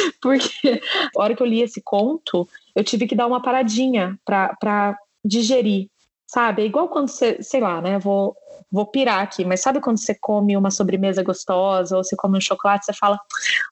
Porque 0.21 0.81
a 1.17 1.23
hora 1.23 1.35
que 1.35 1.43
eu 1.43 1.47
li 1.47 1.63
esse 1.63 1.81
conto, 1.83 2.49
eu 2.75 2.85
tive 2.85 3.07
que 3.07 3.17
dar 3.17 3.27
uma 3.27 3.43
paradinha 3.43 4.19
para 4.25 4.97
digerir, 5.25 5.89
sabe? 6.27 6.63
É 6.63 6.67
igual 6.67 6.89
quando 6.89 7.09
você, 7.09 7.43
sei 7.43 7.61
lá, 7.61 7.81
né? 7.81 7.99
Vou, 7.99 8.37
vou 8.71 8.87
pirar 8.87 9.21
aqui, 9.21 9.45
mas 9.45 9.61
sabe 9.61 9.81
quando 9.81 9.99
você 9.99 10.15
come 10.15 10.57
uma 10.57 10.71
sobremesa 10.71 11.23
gostosa 11.23 11.97
ou 11.97 12.05
você 12.05 12.17
come 12.17 12.39
um 12.39 12.41
chocolate, 12.41 12.87
você 12.87 12.93
fala, 12.93 13.19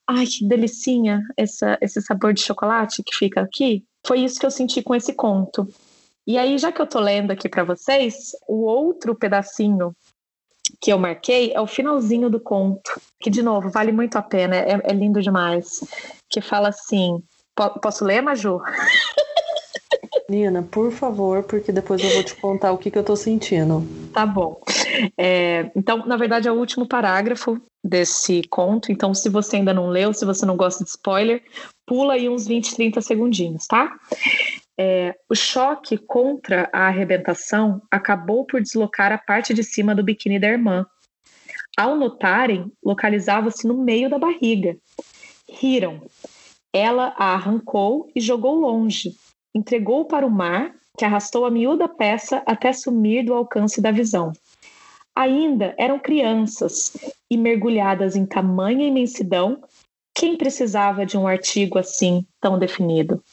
ai, 0.07 0.25
que 0.25 0.47
delicinha 0.47 1.21
essa, 1.37 1.77
esse 1.81 2.01
sabor 2.01 2.33
de 2.33 2.41
chocolate 2.41 3.03
que 3.03 3.15
fica 3.15 3.41
aqui? 3.41 3.83
Foi 4.05 4.19
isso 4.19 4.39
que 4.39 4.45
eu 4.45 4.51
senti 4.51 4.81
com 4.81 4.95
esse 4.95 5.13
conto. 5.13 5.67
E 6.25 6.37
aí, 6.37 6.57
já 6.57 6.71
que 6.71 6.79
eu 6.79 6.85
tô 6.85 6.99
lendo 6.99 7.31
aqui 7.31 7.49
para 7.49 7.63
vocês, 7.63 8.31
o 8.47 8.63
outro 8.65 9.15
pedacinho 9.15 9.95
que 10.81 10.91
eu 10.91 10.97
marquei 10.97 11.51
é 11.53 11.59
o 11.59 11.67
finalzinho 11.67 12.29
do 12.29 12.39
conto, 12.39 12.99
que, 13.19 13.29
de 13.29 13.41
novo, 13.41 13.69
vale 13.69 13.91
muito 13.91 14.17
a 14.17 14.21
pena, 14.21 14.55
é, 14.55 14.79
é 14.83 14.93
lindo 14.93 15.21
demais. 15.21 15.83
Que 16.29 16.41
fala 16.41 16.69
assim: 16.69 17.21
posso 17.81 18.05
ler, 18.05 18.21
Maju? 18.21 18.61
Nina, 20.29 20.61
por 20.61 20.91
favor, 20.91 21.43
porque 21.43 21.71
depois 21.71 22.03
eu 22.03 22.09
vou 22.11 22.23
te 22.23 22.35
contar 22.35 22.71
o 22.71 22.77
que, 22.77 22.91
que 22.91 22.97
eu 22.97 23.03
tô 23.03 23.15
sentindo. 23.15 23.83
Tá 24.13 24.25
bom. 24.25 24.61
É, 25.17 25.71
então, 25.75 26.05
na 26.05 26.17
verdade, 26.17 26.47
é 26.47 26.51
o 26.51 26.55
último 26.57 26.87
parágrafo 26.87 27.59
desse 27.83 28.43
conto. 28.49 28.91
Então, 28.91 29.13
se 29.13 29.27
você 29.27 29.57
ainda 29.57 29.73
não 29.73 29.87
leu, 29.87 30.13
se 30.13 30.25
você 30.25 30.45
não 30.45 30.55
gosta 30.55 30.83
de 30.83 30.89
spoiler, 30.91 31.41
pula 31.85 32.13
aí 32.13 32.29
uns 32.29 32.47
20, 32.47 32.75
30 32.75 33.01
segundinhos, 33.01 33.65
tá? 33.65 33.91
É, 34.81 35.13
o 35.27 35.35
choque 35.35 35.97
contra 35.97 36.69
a 36.71 36.87
arrebentação 36.87 37.81
acabou 37.91 38.45
por 38.45 38.61
deslocar 38.61 39.11
a 39.11 39.17
parte 39.17 39.53
de 39.53 39.61
cima 39.61 39.93
do 39.93 40.01
biquíni 40.01 40.39
da 40.39 40.47
irmã. 40.47 40.85
Ao 41.77 41.97
notarem, 41.97 42.71
localizava-se 42.81 43.67
no 43.67 43.83
meio 43.83 44.09
da 44.09 44.17
barriga. 44.17 44.77
Riram. 45.49 46.01
Ela 46.71 47.13
a 47.17 47.33
arrancou 47.33 48.09
e 48.15 48.21
jogou 48.21 48.55
longe. 48.55 49.15
Entregou 49.53 50.05
para 50.05 50.25
o 50.25 50.31
mar, 50.31 50.73
que 50.97 51.03
arrastou 51.03 51.45
a 51.45 51.51
miúda 51.51 51.89
peça 51.89 52.41
até 52.45 52.71
sumir 52.71 53.25
do 53.25 53.33
alcance 53.33 53.81
da 53.81 53.91
visão. 53.91 54.31
Ainda 55.13 55.75
eram 55.77 55.99
crianças 55.99 56.95
e 57.29 57.35
mergulhadas 57.35 58.15
em 58.15 58.25
tamanha 58.25 58.87
imensidão, 58.87 59.61
quem 60.19 60.35
precisava 60.35 61.05
de 61.05 61.17
um 61.17 61.25
artigo 61.25 61.79
assim 61.79 62.25
tão 62.41 62.59
definido? 62.59 63.23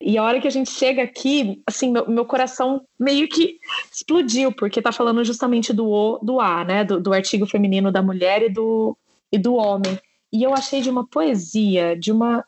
E 0.00 0.16
a 0.16 0.22
hora 0.22 0.40
que 0.40 0.48
a 0.48 0.50
gente 0.50 0.70
chega 0.70 1.02
aqui, 1.02 1.62
assim, 1.66 1.92
meu, 1.92 2.08
meu 2.08 2.24
coração 2.24 2.80
meio 2.98 3.28
que 3.28 3.58
explodiu, 3.92 4.50
porque 4.50 4.80
está 4.80 4.90
falando 4.90 5.22
justamente 5.22 5.70
do 5.70 5.86
O, 5.86 6.18
do 6.22 6.40
A, 6.40 6.64
né? 6.64 6.82
Do, 6.82 6.98
do 6.98 7.12
artigo 7.12 7.44
feminino 7.44 7.92
da 7.92 8.00
mulher 8.00 8.42
e 8.42 8.48
do, 8.48 8.96
e 9.30 9.36
do 9.36 9.54
homem. 9.54 9.98
E 10.32 10.42
eu 10.42 10.54
achei 10.54 10.80
de 10.80 10.88
uma 10.88 11.06
poesia, 11.06 11.94
de 11.94 12.10
uma, 12.10 12.42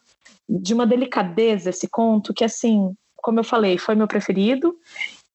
de 0.49 0.73
uma 0.73 0.87
delicadeza 0.87 1.69
esse 1.69 1.87
conto, 1.87 2.33
que 2.33 2.45
assim, 2.45 2.95
como 3.17 3.41
eu 3.41 3.45
falei, 3.45 3.77
foi 3.77 3.95
meu 3.95 4.09
preferido. 4.09 4.75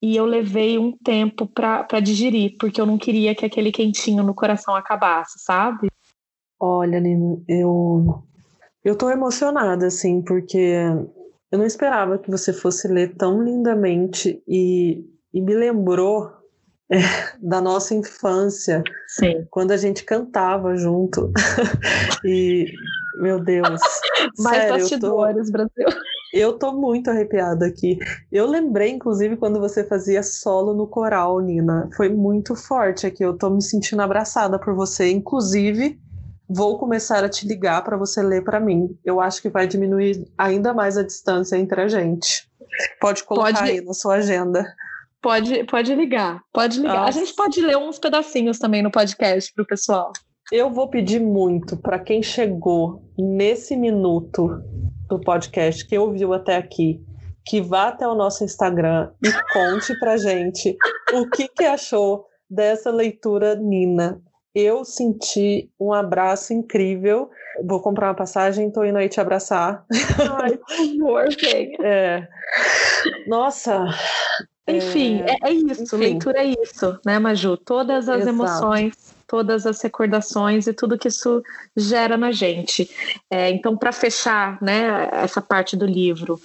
E 0.02 0.16
eu 0.16 0.26
levei 0.26 0.80
um 0.80 0.94
tempo 0.94 1.46
para 1.46 2.00
digerir, 2.00 2.56
porque 2.60 2.82
eu 2.82 2.88
não 2.88 2.98
queria 2.98 3.36
que 3.36 3.46
aquele 3.46 3.72
quentinho 3.72 4.24
no 4.24 4.34
coração 4.34 4.76
acabasse, 4.76 5.38
sabe? 5.38 5.90
Olha, 6.60 7.00
Nino, 7.00 7.44
eu 7.48 8.24
eu 8.84 8.96
tô 8.96 9.10
emocionada, 9.10 9.88
assim, 9.88 10.22
porque 10.22 10.76
eu 11.52 11.60
não 11.60 11.66
esperava 11.66 12.18
que 12.18 12.32
você 12.32 12.54
fosse 12.54 12.88
ler 12.88 13.16
tão 13.16 13.44
lindamente 13.44 14.42
e, 14.48 15.06
e 15.34 15.42
me 15.42 15.54
lembrou 15.54 16.32
é, 16.92 16.98
da 17.42 17.62
nossa 17.62 17.94
infância, 17.94 18.84
Sim. 19.08 19.46
quando 19.50 19.72
a 19.72 19.78
gente 19.78 20.04
cantava 20.04 20.76
junto. 20.76 21.32
e, 22.26 22.66
meu 23.18 23.40
Deus. 23.40 23.80
Mais 24.40 24.58
sério, 24.58 24.80
bastidores, 24.80 25.48
tô... 25.48 25.52
Brasil. 25.52 26.02
Eu 26.34 26.58
tô 26.58 26.72
muito 26.72 27.10
arrepiada 27.10 27.66
aqui. 27.66 27.98
Eu 28.32 28.48
lembrei, 28.48 28.90
inclusive, 28.90 29.36
quando 29.36 29.60
você 29.60 29.84
fazia 29.84 30.24
solo 30.24 30.74
no 30.74 30.88
coral, 30.88 31.42
Nina. 31.42 31.90
Foi 31.96 32.08
muito 32.08 32.56
forte 32.56 33.06
aqui. 33.06 33.22
Eu 33.22 33.38
tô 33.38 33.50
me 33.50 33.62
sentindo 33.62 34.02
abraçada 34.02 34.58
por 34.58 34.74
você. 34.74 35.12
Inclusive, 35.12 36.00
vou 36.54 36.78
começar 36.78 37.24
a 37.24 37.30
te 37.30 37.48
ligar 37.48 37.84
para 37.84 37.98
você 37.98 38.22
ler 38.22 38.44
para 38.44 38.60
mim. 38.60 38.98
Eu 39.06 39.22
acho 39.22 39.42
que 39.42 39.50
vai 39.50 39.68
diminuir 39.68 40.28
ainda 40.38 40.74
mais 40.74 40.98
a 40.98 41.04
distância 41.04 41.56
entre 41.56 41.82
a 41.82 41.88
gente. 41.88 42.50
Pode 43.00 43.24
colocar 43.24 43.54
pode, 43.54 43.70
aí 43.72 43.82
na 43.82 43.94
sua 43.94 44.16
agenda. 44.16 44.66
Pode, 45.22 45.64
pode 45.66 45.94
ligar, 45.96 46.42
pode 46.54 46.80
ligar. 46.80 47.06
Nossa. 47.06 47.20
A 47.20 47.24
gente 47.24 47.36
pode 47.36 47.62
ler 47.62 47.78
uns 47.78 48.00
pedacinhos 48.00 48.60
também 48.60 48.82
no 48.82 48.92
podcast 48.92 49.54
pro 49.54 49.66
pessoal. 49.66 50.12
Eu 50.52 50.70
vou 50.70 50.90
pedir 50.90 51.22
muito 51.22 51.78
para 51.78 52.00
quem 52.00 52.22
chegou 52.22 53.02
nesse 53.18 53.78
minuto 53.78 54.50
do 55.08 55.20
podcast, 55.20 55.86
que 55.86 55.98
ouviu 55.98 56.34
até 56.34 56.58
aqui, 56.58 57.02
que 57.46 57.62
vá 57.62 57.90
até 57.90 58.08
o 58.08 58.16
nosso 58.16 58.44
Instagram 58.44 59.12
e 59.24 59.32
conte 59.54 59.98
pra 60.00 60.18
gente 60.18 60.76
o 61.14 61.30
que, 61.30 61.48
que 61.48 61.64
achou 61.64 62.26
dessa 62.50 62.92
leitura 62.92 63.56
Nina. 63.56 64.22
Eu 64.54 64.84
senti 64.84 65.70
um 65.80 65.94
abraço 65.94 66.54
incrível. 66.54 67.30
Vou 67.64 67.80
comprar 67.82 68.10
uma 68.10 68.16
passagem, 68.16 68.72
tô 68.72 68.84
indo 68.84 68.98
aí 68.98 69.08
te 69.08 69.22
abraçar. 69.22 69.86
Ai, 70.42 70.58
por 70.58 70.76
favor, 70.76 71.28
venha. 71.40 71.78
É. 71.82 72.28
Nossa. 73.28 73.88
Enfim, 74.68 75.22
é, 75.22 75.50
é 75.50 75.54
isso. 75.54 75.84
Enfim. 75.84 75.98
Leitura 75.98 76.40
é 76.40 76.54
isso, 76.62 77.00
né, 77.06 77.18
Maju? 77.18 77.58
Todas 77.58 78.08
as 78.08 78.22
Exato. 78.22 78.30
emoções, 78.30 79.16
todas 79.28 79.66
as 79.66 79.82
recordações 79.82 80.68
e 80.68 80.74
tudo 80.74 80.98
que 80.98 81.08
isso 81.08 81.42
gera 81.76 82.18
na 82.18 82.32
gente. 82.32 82.90
É, 83.30 83.50
então, 83.50 83.78
para 83.78 83.92
fechar, 83.92 84.62
né, 84.62 85.10
essa 85.14 85.42
parte 85.42 85.76
do 85.76 85.86
livro, 85.86 86.40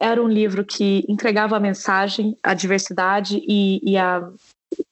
era 0.00 0.20
um 0.20 0.28
livro 0.28 0.64
que 0.64 1.04
entregava 1.08 1.56
a 1.56 1.60
mensagem, 1.60 2.36
a 2.42 2.54
diversidade 2.54 3.42
e, 3.46 3.80
e, 3.88 3.96
a, 3.96 4.28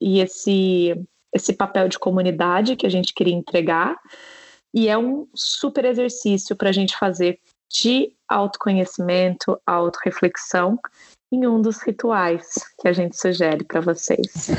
e 0.01 0.21
esse 0.21 0.95
esse 1.33 1.53
papel 1.53 1.89
de 1.89 1.99
comunidade 1.99 2.77
que 2.77 2.87
a 2.87 2.91
gente 2.91 3.15
queria 3.15 3.35
entregar. 3.35 3.97
E 4.73 4.89
é 4.89 4.97
um 4.97 5.27
super 5.35 5.85
exercício 5.85 6.57
para 6.57 6.69
a 6.69 6.73
gente 6.73 6.97
fazer 6.97 7.39
de 7.69 8.13
autoconhecimento, 8.29 9.61
autorreflexão, 9.67 10.79
em 11.33 11.47
um 11.47 11.63
dos 11.63 11.81
rituais 11.83 12.47
que 12.79 12.89
a 12.89 12.93
gente 12.93 13.17
sugere 13.17 13.65
para 13.65 13.81
vocês. 13.81 14.51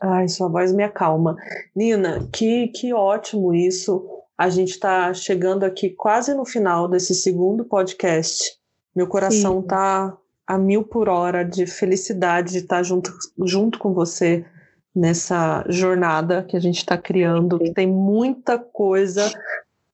Ai, 0.00 0.28
sua 0.28 0.48
voz 0.48 0.72
me 0.72 0.82
acalma. 0.82 1.36
Nina, 1.74 2.28
que, 2.32 2.68
que 2.68 2.92
ótimo 2.92 3.54
isso. 3.54 4.06
A 4.36 4.50
gente 4.50 4.72
está 4.72 5.14
chegando 5.14 5.64
aqui 5.64 5.88
quase 5.90 6.34
no 6.34 6.44
final 6.44 6.86
desse 6.86 7.14
segundo 7.14 7.64
podcast. 7.64 8.58
Meu 8.94 9.06
coração 9.06 9.60
está 9.60 10.14
a 10.46 10.58
mil 10.58 10.84
por 10.84 11.08
hora 11.08 11.42
de 11.42 11.66
felicidade 11.66 12.52
de 12.52 12.58
estar 12.58 12.82
junto, 12.82 13.10
junto 13.44 13.78
com 13.78 13.94
você 13.94 14.44
nessa 14.96 15.62
jornada 15.68 16.42
que 16.42 16.56
a 16.56 16.60
gente 16.60 16.78
está 16.78 16.96
criando, 16.96 17.58
que 17.58 17.70
tem 17.70 17.86
muita 17.86 18.58
coisa 18.58 19.30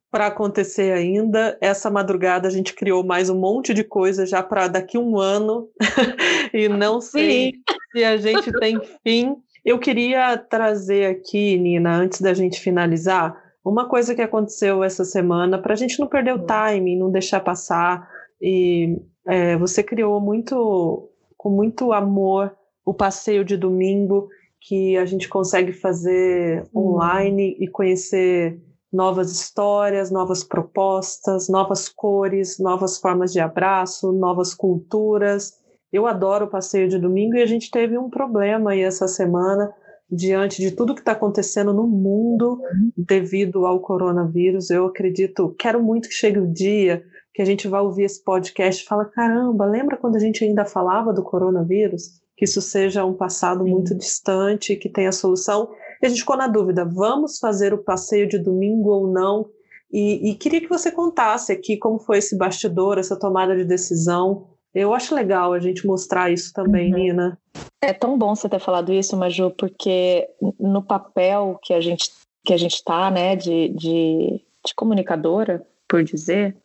para 0.08 0.28
acontecer 0.28 0.92
ainda. 0.92 1.58
Essa 1.60 1.90
madrugada 1.90 2.46
a 2.46 2.50
gente 2.50 2.72
criou 2.72 3.02
mais 3.02 3.28
um 3.28 3.36
monte 3.36 3.74
de 3.74 3.82
coisa 3.82 4.24
já 4.24 4.44
para 4.44 4.68
daqui 4.68 4.96
um 4.96 5.18
ano 5.18 5.68
e 6.54 6.68
não 6.68 7.00
sei 7.00 7.50
Sim. 7.50 7.62
se 7.90 8.04
a 8.04 8.16
gente 8.16 8.52
tem 8.60 8.80
fim. 9.02 9.34
Eu 9.64 9.80
queria 9.80 10.36
trazer 10.38 11.06
aqui, 11.06 11.58
Nina, 11.58 11.96
antes 11.96 12.20
da 12.20 12.32
gente 12.32 12.60
finalizar, 12.60 13.36
uma 13.64 13.88
coisa 13.88 14.14
que 14.14 14.22
aconteceu 14.22 14.84
essa 14.84 15.04
semana 15.04 15.58
para 15.58 15.72
a 15.72 15.76
gente 15.76 15.98
não 15.98 16.06
perder 16.06 16.34
o 16.34 16.42
hum. 16.42 16.46
timing, 16.46 16.96
não 16.96 17.10
deixar 17.10 17.40
passar. 17.40 18.08
E 18.40 19.00
é, 19.26 19.56
você 19.56 19.82
criou 19.82 20.20
muito, 20.20 21.10
com 21.36 21.50
muito 21.50 21.92
amor, 21.92 22.54
o 22.84 22.94
passeio 22.94 23.44
de 23.44 23.56
domingo 23.56 24.28
que 24.66 24.96
a 24.96 25.04
gente 25.04 25.28
consegue 25.28 25.72
fazer 25.72 26.64
hum. 26.74 26.94
online 26.94 27.56
e 27.58 27.68
conhecer 27.68 28.60
novas 28.92 29.32
histórias, 29.32 30.10
novas 30.10 30.44
propostas, 30.44 31.48
novas 31.48 31.88
cores, 31.88 32.58
novas 32.58 32.98
formas 32.98 33.32
de 33.32 33.40
abraço, 33.40 34.12
novas 34.12 34.54
culturas. 34.54 35.54
Eu 35.92 36.06
adoro 36.06 36.44
o 36.44 36.50
passeio 36.50 36.88
de 36.88 36.98
domingo 36.98 37.36
e 37.36 37.42
a 37.42 37.46
gente 37.46 37.70
teve 37.70 37.96
um 37.96 38.10
problema 38.10 38.72
aí 38.72 38.82
essa 38.82 39.08
semana 39.08 39.72
diante 40.10 40.60
de 40.60 40.70
tudo 40.70 40.94
que 40.94 41.00
está 41.00 41.12
acontecendo 41.12 41.72
no 41.72 41.86
mundo 41.86 42.60
devido 42.96 43.64
ao 43.64 43.80
coronavírus. 43.80 44.70
Eu 44.70 44.86
acredito, 44.86 45.54
quero 45.58 45.82
muito 45.82 46.08
que 46.08 46.14
chegue 46.14 46.38
o 46.38 46.52
dia 46.52 47.02
que 47.34 47.40
a 47.40 47.46
gente 47.46 47.66
vai 47.66 47.80
ouvir 47.80 48.04
esse 48.04 48.22
podcast 48.22 48.82
e 48.82 48.86
fala, 48.86 49.06
caramba, 49.06 49.64
lembra 49.64 49.96
quando 49.96 50.16
a 50.16 50.18
gente 50.18 50.44
ainda 50.44 50.66
falava 50.66 51.14
do 51.14 51.22
coronavírus? 51.22 52.21
Que 52.36 52.44
isso 52.44 52.60
seja 52.60 53.04
um 53.04 53.14
passado 53.14 53.64
Sim. 53.64 53.70
muito 53.70 53.94
distante, 53.94 54.76
que 54.76 54.88
tenha 54.88 55.12
solução. 55.12 55.70
E 56.00 56.06
a 56.06 56.08
gente 56.08 56.20
ficou 56.20 56.36
na 56.36 56.46
dúvida: 56.46 56.84
vamos 56.84 57.38
fazer 57.38 57.72
o 57.72 57.82
passeio 57.82 58.28
de 58.28 58.38
domingo 58.38 58.90
ou 58.90 59.12
não? 59.12 59.48
E, 59.92 60.30
e 60.30 60.34
queria 60.34 60.60
que 60.60 60.68
você 60.68 60.90
contasse 60.90 61.52
aqui 61.52 61.76
como 61.76 61.98
foi 61.98 62.18
esse 62.18 62.36
bastidor, 62.36 62.98
essa 62.98 63.18
tomada 63.18 63.54
de 63.54 63.64
decisão. 63.64 64.48
Eu 64.74 64.94
acho 64.94 65.14
legal 65.14 65.52
a 65.52 65.58
gente 65.58 65.86
mostrar 65.86 66.32
isso 66.32 66.50
também, 66.54 66.92
uhum. 66.92 66.98
Nina. 66.98 67.38
É 67.82 67.92
tão 67.92 68.16
bom 68.16 68.34
você 68.34 68.48
ter 68.48 68.58
falado 68.58 68.90
isso, 68.90 69.16
Maju, 69.16 69.50
porque 69.50 70.26
no 70.58 70.82
papel 70.82 71.58
que 71.62 71.74
a 71.74 71.80
gente 71.80 72.10
que 72.44 72.52
a 72.52 72.56
gente 72.56 72.74
está, 72.74 73.08
né, 73.08 73.36
de, 73.36 73.68
de, 73.68 74.40
de 74.66 74.74
comunicadora, 74.74 75.64
por 75.88 76.02
dizer, 76.02 76.56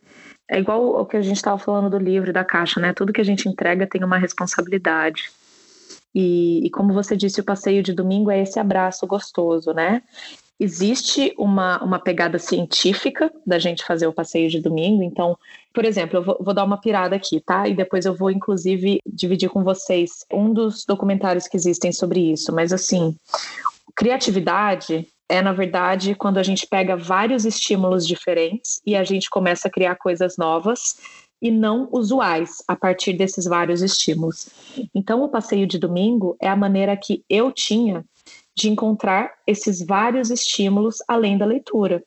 é 0.50 0.58
igual 0.58 1.00
o 1.00 1.06
que 1.06 1.16
a 1.16 1.22
gente 1.22 1.36
estava 1.36 1.58
falando 1.58 1.90
do 1.90 1.98
livro 1.98 2.32
da 2.32 2.44
caixa, 2.44 2.80
né? 2.80 2.92
Tudo 2.92 3.12
que 3.12 3.20
a 3.20 3.24
gente 3.24 3.48
entrega 3.48 3.86
tem 3.86 4.02
uma 4.02 4.18
responsabilidade. 4.18 5.30
E, 6.20 6.66
e, 6.66 6.70
como 6.70 6.92
você 6.92 7.16
disse, 7.16 7.40
o 7.40 7.44
passeio 7.44 7.80
de 7.80 7.92
domingo 7.92 8.28
é 8.28 8.42
esse 8.42 8.58
abraço 8.58 9.06
gostoso, 9.06 9.72
né? 9.72 10.02
Existe 10.58 11.32
uma, 11.38 11.80
uma 11.80 12.00
pegada 12.00 12.40
científica 12.40 13.32
da 13.46 13.56
gente 13.60 13.84
fazer 13.84 14.08
o 14.08 14.12
passeio 14.12 14.50
de 14.50 14.60
domingo. 14.60 15.04
Então, 15.04 15.38
por 15.72 15.84
exemplo, 15.84 16.18
eu 16.18 16.24
vou, 16.24 16.36
vou 16.40 16.52
dar 16.52 16.64
uma 16.64 16.80
pirada 16.80 17.14
aqui, 17.14 17.38
tá? 17.38 17.68
E 17.68 17.74
depois 17.76 18.04
eu 18.04 18.16
vou, 18.16 18.32
inclusive, 18.32 18.98
dividir 19.06 19.48
com 19.48 19.62
vocês 19.62 20.26
um 20.32 20.52
dos 20.52 20.84
documentários 20.84 21.46
que 21.46 21.56
existem 21.56 21.92
sobre 21.92 22.32
isso. 22.32 22.52
Mas, 22.52 22.72
assim, 22.72 23.14
criatividade 23.94 25.06
é, 25.28 25.40
na 25.40 25.52
verdade, 25.52 26.16
quando 26.16 26.38
a 26.38 26.42
gente 26.42 26.66
pega 26.66 26.96
vários 26.96 27.44
estímulos 27.44 28.04
diferentes 28.04 28.80
e 28.84 28.96
a 28.96 29.04
gente 29.04 29.30
começa 29.30 29.68
a 29.68 29.70
criar 29.70 29.94
coisas 29.94 30.36
novas 30.36 30.96
e 31.40 31.50
não 31.50 31.88
usuais 31.92 32.62
a 32.66 32.74
partir 32.74 33.12
desses 33.12 33.44
vários 33.44 33.82
estímulos. 33.82 34.48
Então, 34.94 35.22
o 35.22 35.28
passeio 35.28 35.66
de 35.66 35.78
domingo 35.78 36.36
é 36.40 36.48
a 36.48 36.56
maneira 36.56 36.96
que 36.96 37.24
eu 37.28 37.52
tinha 37.52 38.04
de 38.56 38.68
encontrar 38.68 39.32
esses 39.46 39.84
vários 39.84 40.30
estímulos 40.30 40.96
além 41.06 41.38
da 41.38 41.46
leitura. 41.46 42.02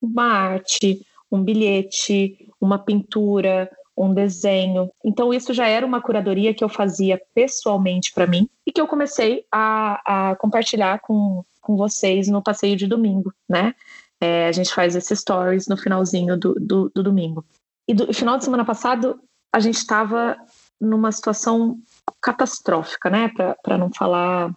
Uma 0.00 0.26
arte, 0.26 1.04
um 1.30 1.42
bilhete, 1.42 2.48
uma 2.60 2.78
pintura, 2.78 3.68
um 3.96 4.14
desenho. 4.14 4.90
Então, 5.04 5.34
isso 5.34 5.52
já 5.52 5.66
era 5.66 5.84
uma 5.84 6.00
curadoria 6.00 6.54
que 6.54 6.62
eu 6.62 6.68
fazia 6.68 7.20
pessoalmente 7.34 8.12
para 8.12 8.28
mim 8.28 8.48
e 8.64 8.70
que 8.70 8.80
eu 8.80 8.86
comecei 8.86 9.44
a, 9.50 10.30
a 10.30 10.36
compartilhar 10.36 11.00
com, 11.00 11.44
com 11.60 11.76
vocês 11.76 12.28
no 12.28 12.42
passeio 12.42 12.76
de 12.76 12.86
domingo, 12.86 13.32
né? 13.48 13.74
É, 14.20 14.46
a 14.48 14.52
gente 14.52 14.72
faz 14.72 14.96
esses 14.96 15.18
stories 15.20 15.68
no 15.68 15.76
finalzinho 15.76 16.36
do, 16.36 16.54
do, 16.54 16.90
do 16.94 17.02
domingo. 17.02 17.44
E 17.88 17.94
do 17.94 18.12
final 18.12 18.36
de 18.36 18.44
semana 18.44 18.64
passado, 18.64 19.18
a 19.52 19.58
gente 19.58 19.76
estava 19.76 20.36
numa 20.78 21.10
situação 21.10 21.78
catastrófica, 22.20 23.08
né? 23.08 23.30
Para 23.62 23.78
não 23.78 23.90
falar 23.90 24.52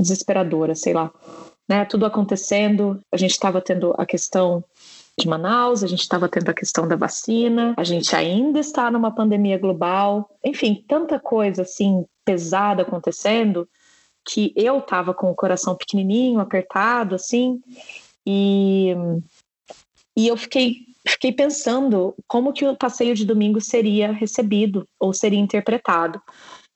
desesperadora, 0.00 0.74
sei 0.74 0.94
lá. 0.94 1.12
Né? 1.68 1.84
Tudo 1.84 2.06
acontecendo, 2.06 3.00
a 3.12 3.16
gente 3.16 3.32
estava 3.32 3.60
tendo 3.60 3.92
a 3.98 4.06
questão 4.06 4.64
de 5.18 5.28
Manaus, 5.28 5.82
a 5.82 5.86
gente 5.86 6.00
estava 6.02 6.28
tendo 6.28 6.48
a 6.48 6.54
questão 6.54 6.86
da 6.86 6.96
vacina, 6.96 7.74
a 7.76 7.84
gente 7.84 8.14
ainda 8.14 8.58
está 8.58 8.90
numa 8.90 9.14
pandemia 9.14 9.58
global, 9.58 10.28
enfim, 10.44 10.84
tanta 10.88 11.20
coisa 11.20 11.62
assim 11.62 12.04
pesada 12.24 12.82
acontecendo 12.82 13.68
que 14.26 14.52
eu 14.56 14.78
estava 14.78 15.12
com 15.14 15.30
o 15.30 15.34
coração 15.34 15.76
pequenininho, 15.76 16.40
apertado, 16.40 17.14
assim, 17.14 17.60
e, 18.26 18.94
e 20.16 20.26
eu 20.26 20.36
fiquei 20.36 20.93
fiquei 21.06 21.32
pensando 21.32 22.14
como 22.26 22.52
que 22.52 22.66
o 22.66 22.76
passeio 22.76 23.14
de 23.14 23.24
domingo 23.24 23.60
seria 23.60 24.12
recebido 24.12 24.86
ou 24.98 25.12
seria 25.12 25.38
interpretado. 25.38 26.20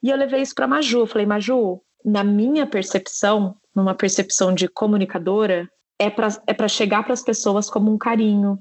E 0.02 0.10
eu 0.10 0.16
levei 0.16 0.42
isso 0.42 0.54
para 0.54 0.66
Maju. 0.66 1.06
Falei, 1.06 1.26
Maju, 1.26 1.80
na 2.04 2.22
minha 2.22 2.66
percepção, 2.66 3.56
numa 3.74 3.94
percepção 3.94 4.54
de 4.54 4.68
comunicadora, 4.68 5.68
é 5.98 6.08
para 6.08 6.28
é 6.46 6.68
chegar 6.68 7.02
para 7.02 7.12
as 7.12 7.22
pessoas 7.22 7.68
como 7.68 7.92
um 7.92 7.98
carinho, 7.98 8.58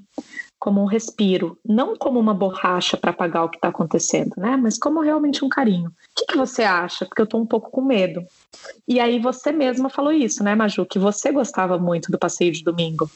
como 0.58 0.82
um 0.82 0.86
respiro, 0.86 1.56
não 1.64 1.96
como 1.96 2.18
uma 2.18 2.34
borracha 2.34 2.96
para 2.96 3.12
apagar 3.12 3.44
o 3.44 3.48
que 3.48 3.58
está 3.58 3.68
acontecendo, 3.68 4.32
né? 4.36 4.56
Mas 4.56 4.76
como 4.76 5.00
realmente 5.00 5.44
um 5.44 5.48
carinho. 5.48 5.90
O 5.90 5.92
que, 6.16 6.26
que 6.26 6.36
você 6.36 6.64
acha? 6.64 7.06
Porque 7.06 7.22
eu 7.22 7.24
estou 7.24 7.40
um 7.40 7.46
pouco 7.46 7.70
com 7.70 7.80
medo. 7.80 8.24
E 8.88 8.98
aí 8.98 9.20
você 9.20 9.52
mesma 9.52 9.88
falou 9.88 10.12
isso, 10.12 10.42
né, 10.42 10.56
Maju? 10.56 10.84
Que 10.84 10.98
você 10.98 11.30
gostava 11.30 11.78
muito 11.78 12.10
do 12.10 12.18
passeio 12.18 12.50
de 12.50 12.64
domingo. 12.64 13.08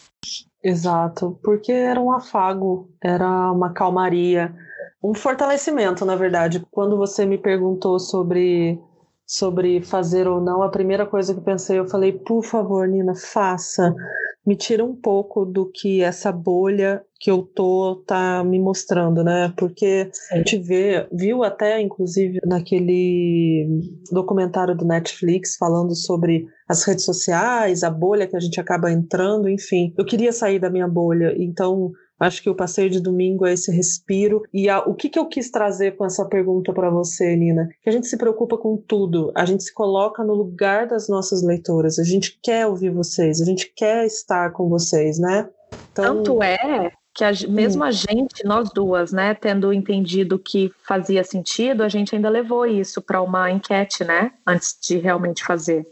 Exato, 0.63 1.39
porque 1.43 1.73
era 1.73 2.01
um 2.01 2.13
afago, 2.13 2.89
era 3.03 3.51
uma 3.53 3.73
calmaria. 3.73 4.55
um 5.03 5.15
fortalecimento, 5.15 6.05
na 6.05 6.17
verdade. 6.17 6.65
Quando 6.71 6.97
você 6.97 7.27
me 7.27 7.39
perguntou 7.39 7.99
sobre 8.01 8.81
sobre 9.27 9.81
fazer 9.83 10.27
ou 10.27 10.41
não, 10.41 10.63
a 10.63 10.69
primeira 10.69 11.07
coisa 11.07 11.33
que 11.33 11.41
eu 11.41 11.45
pensei, 11.45 11.79
eu 11.79 11.89
falei, 11.89 12.13
por 12.13 12.45
favor, 12.45 12.87
Nina, 12.87 13.15
faça. 13.15 13.95
Me 14.45 14.57
tira 14.57 14.85
um 14.85 14.95
pouco 14.95 15.45
do 15.45 15.71
que 15.71 16.03
essa 16.03 16.33
bolha 16.33 17.03
que 17.21 17.31
eu 17.31 17.43
tô 17.43 18.03
tá 18.05 18.43
me 18.43 18.59
mostrando, 18.59 19.23
né? 19.23 19.55
Porque 19.57 20.11
a 20.33 20.37
gente 20.39 20.59
vê, 20.59 21.07
viu 21.13 21.45
até 21.45 21.81
inclusive 21.81 22.41
naquele 22.45 23.69
documentário 24.11 24.77
do 24.77 24.85
Netflix 24.85 25.57
falando 25.57 25.95
sobre 25.95 26.45
as 26.69 26.83
redes 26.83 27.05
sociais, 27.05 27.85
a 27.85 27.91
bolha 27.91 28.27
que 28.27 28.37
a 28.37 28.41
gente 28.41 28.61
acaba 28.61 28.91
entrando, 28.91 29.49
enfim. 29.49 29.95
Eu 29.97 30.05
queria 30.05 30.33
sair 30.33 30.59
da 30.59 30.69
minha 30.69 30.89
bolha, 30.89 31.33
então 31.39 31.93
Acho 32.23 32.43
que 32.43 32.51
o 32.51 32.55
passeio 32.55 32.89
de 32.89 33.01
domingo 33.01 33.45
é 33.45 33.53
esse 33.53 33.73
respiro. 33.73 34.43
E 34.53 34.69
a, 34.69 34.79
o 34.81 34.95
que, 34.95 35.09
que 35.09 35.19
eu 35.19 35.27
quis 35.27 35.51
trazer 35.51 35.97
com 35.97 36.05
essa 36.05 36.25
pergunta 36.25 36.73
para 36.73 36.89
você, 36.89 37.35
Nina? 37.35 37.69
Que 37.83 37.89
a 37.89 37.93
gente 37.93 38.07
se 38.07 38.17
preocupa 38.17 38.57
com 38.57 38.77
tudo, 38.77 39.33
a 39.35 39.45
gente 39.45 39.65
se 39.65 39.75
coloca 39.75 40.23
no 40.23 40.35
lugar 40.35 40.87
das 40.87 41.09
nossas 41.09 41.43
leitoras, 41.43 41.99
a 41.99 42.05
gente 42.05 42.39
quer 42.43 42.67
ouvir 42.67 42.91
vocês, 42.91 43.41
a 43.41 43.45
gente 43.45 43.73
quer 43.75 44.07
estar 44.07 44.53
com 44.53 44.69
vocês, 44.69 45.19
né? 45.19 45.49
Então... 45.91 46.23
Tanto 46.23 46.43
é 46.43 46.93
que 47.15 47.25
a, 47.25 47.33
mesmo 47.49 47.83
hum. 47.83 47.87
a 47.87 47.91
gente, 47.91 48.45
nós 48.45 48.71
duas, 48.73 49.13
né, 49.13 49.35
tendo 49.35 49.73
entendido 49.73 50.39
que 50.39 50.73
fazia 50.87 51.23
sentido, 51.23 51.83
a 51.83 51.89
gente 51.89 52.15
ainda 52.15 52.29
levou 52.29 52.67
isso 52.67 53.03
para 53.03 53.21
uma 53.21 53.51
enquete, 53.51 54.03
né, 54.05 54.33
antes 54.47 54.77
de 54.81 54.97
realmente 54.99 55.45
fazer. 55.45 55.87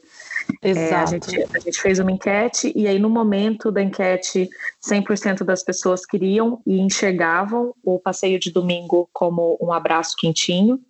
Exato. 0.62 0.92
É, 0.92 0.94
a, 0.94 1.06
gente, 1.06 1.56
a 1.56 1.58
gente 1.58 1.80
fez 1.80 1.98
uma 1.98 2.12
enquete 2.12 2.72
e 2.76 2.86
aí 2.86 2.98
no 2.98 3.08
momento 3.08 3.70
da 3.70 3.82
enquete 3.82 4.48
100% 4.86 5.42
das 5.44 5.62
pessoas 5.62 6.04
queriam 6.04 6.60
e 6.66 6.80
enxergavam 6.80 7.74
o 7.82 7.98
passeio 7.98 8.38
de 8.38 8.50
domingo 8.50 9.08
como 9.12 9.58
um 9.60 9.72
abraço 9.72 10.14
quentinho. 10.18 10.80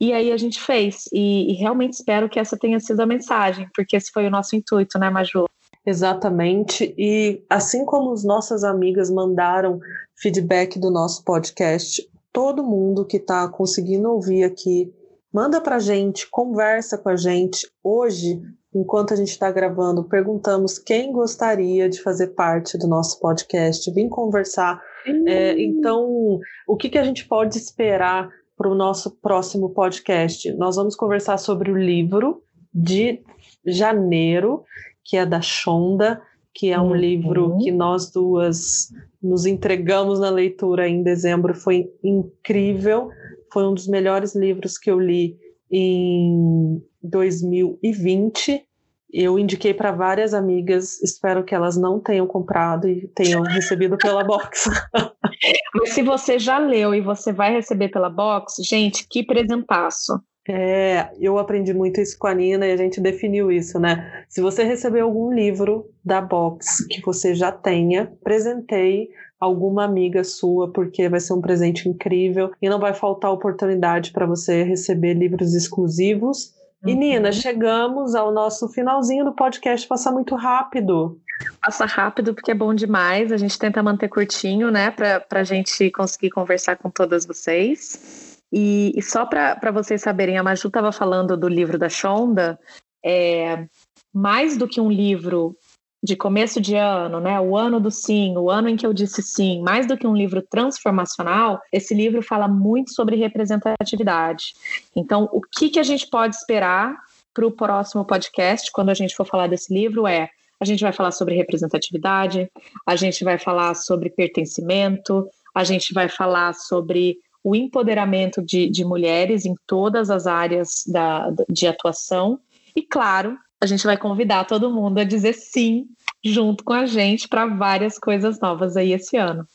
E 0.00 0.12
aí 0.12 0.32
a 0.32 0.36
gente 0.36 0.60
fez 0.60 1.04
e, 1.12 1.52
e 1.52 1.54
realmente 1.54 1.94
espero 1.94 2.28
que 2.28 2.38
essa 2.38 2.56
tenha 2.56 2.80
sido 2.80 3.00
a 3.00 3.06
mensagem, 3.06 3.68
porque 3.74 3.96
esse 3.96 4.10
foi 4.10 4.26
o 4.26 4.30
nosso 4.30 4.56
intuito, 4.56 4.98
né, 4.98 5.10
Maju? 5.10 5.44
Exatamente. 5.84 6.94
E 6.96 7.42
assim 7.50 7.84
como 7.84 8.12
as 8.12 8.24
nossas 8.24 8.64
amigas 8.64 9.10
mandaram 9.10 9.80
feedback 10.16 10.78
do 10.78 10.90
nosso 10.90 11.24
podcast, 11.24 12.08
todo 12.32 12.64
mundo 12.64 13.04
que 13.04 13.16
está 13.16 13.48
conseguindo 13.48 14.10
ouvir 14.10 14.44
aqui, 14.44 14.92
manda 15.32 15.60
para 15.60 15.78
gente, 15.78 16.28
conversa 16.30 16.96
com 16.96 17.08
a 17.08 17.16
gente. 17.16 17.68
Hoje 17.82 18.40
enquanto 18.74 19.12
a 19.12 19.16
gente 19.16 19.30
está 19.30 19.50
gravando, 19.50 20.04
perguntamos 20.04 20.78
quem 20.78 21.12
gostaria 21.12 21.88
de 21.88 22.00
fazer 22.00 22.28
parte 22.28 22.78
do 22.78 22.86
nosso 22.86 23.18
podcast, 23.20 23.90
vim 23.92 24.08
conversar. 24.08 24.80
É, 25.26 25.60
então, 25.60 26.38
o 26.66 26.76
que, 26.76 26.88
que 26.88 26.98
a 26.98 27.04
gente 27.04 27.26
pode 27.26 27.56
esperar 27.56 28.30
para 28.56 28.70
o 28.70 28.74
nosso 28.74 29.10
próximo 29.16 29.70
podcast? 29.70 30.52
Nós 30.52 30.76
vamos 30.76 30.94
conversar 30.94 31.38
sobre 31.38 31.70
o 31.70 31.76
livro 31.76 32.42
de 32.72 33.22
janeiro, 33.66 34.64
que 35.04 35.16
é 35.16 35.26
da 35.26 35.40
Shonda, 35.40 36.22
que 36.54 36.70
é 36.70 36.78
um 36.78 36.88
uhum. 36.88 36.94
livro 36.94 37.58
que 37.58 37.72
nós 37.72 38.10
duas 38.10 38.88
nos 39.22 39.46
entregamos 39.46 40.20
na 40.20 40.30
leitura 40.30 40.88
em 40.88 41.02
dezembro. 41.02 41.54
Foi 41.54 41.90
incrível, 42.02 43.08
foi 43.52 43.64
um 43.64 43.74
dos 43.74 43.88
melhores 43.88 44.34
livros 44.34 44.78
que 44.78 44.90
eu 44.90 44.98
li 44.98 45.36
em 45.70 46.82
2020. 47.02 48.64
Eu 49.12 49.38
indiquei 49.38 49.74
para 49.74 49.90
várias 49.90 50.32
amigas, 50.32 51.02
espero 51.02 51.44
que 51.44 51.54
elas 51.54 51.76
não 51.76 51.98
tenham 51.98 52.26
comprado 52.26 52.88
e 52.88 53.08
tenham 53.08 53.42
recebido 53.42 53.98
pela 53.98 54.22
box. 54.22 54.70
Mas 55.74 55.90
se 55.90 56.02
você 56.02 56.38
já 56.38 56.58
leu 56.58 56.94
e 56.94 57.00
você 57.00 57.32
vai 57.32 57.52
receber 57.52 57.88
pela 57.88 58.08
box, 58.08 58.62
gente, 58.62 59.06
que 59.08 59.24
presentaço. 59.24 60.20
É, 60.48 61.10
eu 61.20 61.38
aprendi 61.38 61.72
muito 61.74 62.00
isso 62.00 62.18
com 62.18 62.26
a 62.26 62.34
Nina 62.34 62.66
e 62.66 62.72
a 62.72 62.76
gente 62.76 63.00
definiu 63.00 63.52
isso, 63.52 63.78
né? 63.78 64.24
Se 64.28 64.40
você 64.40 64.64
receber 64.64 65.00
algum 65.00 65.32
livro 65.32 65.90
da 66.04 66.20
box 66.20 66.86
que 66.88 67.00
você 67.02 67.34
já 67.34 67.52
tenha, 67.52 68.12
presentei 68.22 69.10
alguma 69.38 69.84
amiga 69.84 70.24
sua, 70.24 70.72
porque 70.72 71.08
vai 71.08 71.20
ser 71.20 71.32
um 71.32 71.40
presente 71.40 71.88
incrível 71.88 72.50
e 72.60 72.68
não 72.68 72.78
vai 72.78 72.92
faltar 72.92 73.32
oportunidade 73.32 74.12
para 74.12 74.26
você 74.26 74.62
receber 74.62 75.14
livros 75.14 75.54
exclusivos. 75.54 76.54
E 76.86 76.94
Nina, 76.94 77.28
uhum. 77.28 77.32
chegamos 77.32 78.14
ao 78.14 78.32
nosso 78.32 78.68
finalzinho 78.68 79.24
do 79.24 79.32
podcast, 79.32 79.86
passa 79.86 80.10
muito 80.10 80.34
rápido. 80.34 81.20
Passa 81.60 81.84
rápido 81.84 82.34
porque 82.34 82.50
é 82.50 82.54
bom 82.54 82.74
demais. 82.74 83.30
A 83.32 83.36
gente 83.36 83.58
tenta 83.58 83.82
manter 83.82 84.08
curtinho, 84.08 84.70
né, 84.70 84.90
para 84.90 85.24
a 85.30 85.44
gente 85.44 85.90
conseguir 85.90 86.30
conversar 86.30 86.76
com 86.76 86.90
todas 86.90 87.26
vocês. 87.26 88.38
E, 88.52 88.92
e 88.96 89.02
só 89.02 89.26
para 89.26 89.70
vocês 89.70 90.00
saberem, 90.00 90.38
a 90.38 90.42
Maju 90.42 90.68
estava 90.68 90.90
falando 90.90 91.36
do 91.36 91.48
livro 91.48 91.78
da 91.78 91.88
Shonda. 91.88 92.58
É, 93.04 93.66
mais 94.12 94.56
do 94.56 94.66
que 94.66 94.80
um 94.80 94.90
livro 94.90 95.56
de 96.02 96.16
começo 96.16 96.60
de 96.60 96.76
ano, 96.76 97.20
né? 97.20 97.38
O 97.40 97.56
ano 97.56 97.78
do 97.78 97.90
sim, 97.90 98.36
o 98.36 98.50
ano 98.50 98.68
em 98.68 98.76
que 98.76 98.86
eu 98.86 98.92
disse 98.92 99.22
sim, 99.22 99.60
mais 99.62 99.86
do 99.86 99.96
que 99.96 100.06
um 100.06 100.16
livro 100.16 100.42
transformacional, 100.42 101.60
esse 101.72 101.94
livro 101.94 102.22
fala 102.22 102.48
muito 102.48 102.92
sobre 102.92 103.16
representatividade. 103.16 104.54
Então, 104.96 105.28
o 105.32 105.40
que, 105.40 105.68
que 105.68 105.78
a 105.78 105.82
gente 105.82 106.08
pode 106.08 106.34
esperar 106.34 106.96
para 107.34 107.46
o 107.46 107.52
próximo 107.52 108.04
podcast, 108.04 108.72
quando 108.72 108.90
a 108.90 108.94
gente 108.94 109.14
for 109.14 109.26
falar 109.26 109.46
desse 109.46 109.72
livro, 109.72 110.06
é 110.06 110.30
a 110.58 110.64
gente 110.64 110.82
vai 110.82 110.92
falar 110.92 111.10
sobre 111.10 111.34
representatividade, 111.34 112.50
a 112.86 112.96
gente 112.96 113.24
vai 113.24 113.38
falar 113.38 113.74
sobre 113.74 114.10
pertencimento, 114.10 115.26
a 115.54 115.64
gente 115.64 115.94
vai 115.94 116.08
falar 116.08 116.54
sobre 116.54 117.16
o 117.42 117.56
empoderamento 117.56 118.42
de, 118.42 118.68
de 118.68 118.84
mulheres 118.84 119.46
em 119.46 119.54
todas 119.66 120.10
as 120.10 120.26
áreas 120.26 120.84
da, 120.86 121.32
de 121.48 121.66
atuação. 121.66 122.38
E, 122.76 122.82
claro, 122.82 123.38
a 123.62 123.66
gente 123.66 123.84
vai 123.84 123.96
convidar 123.96 124.44
todo 124.44 124.70
mundo 124.70 124.98
a 124.98 125.04
dizer 125.04 125.34
sim 125.34 125.86
junto 126.24 126.64
com 126.64 126.72
a 126.72 126.86
gente 126.86 127.28
para 127.28 127.46
várias 127.46 127.98
coisas 127.98 128.40
novas 128.40 128.76
aí 128.76 128.92
esse 128.92 129.16
ano. 129.16 129.46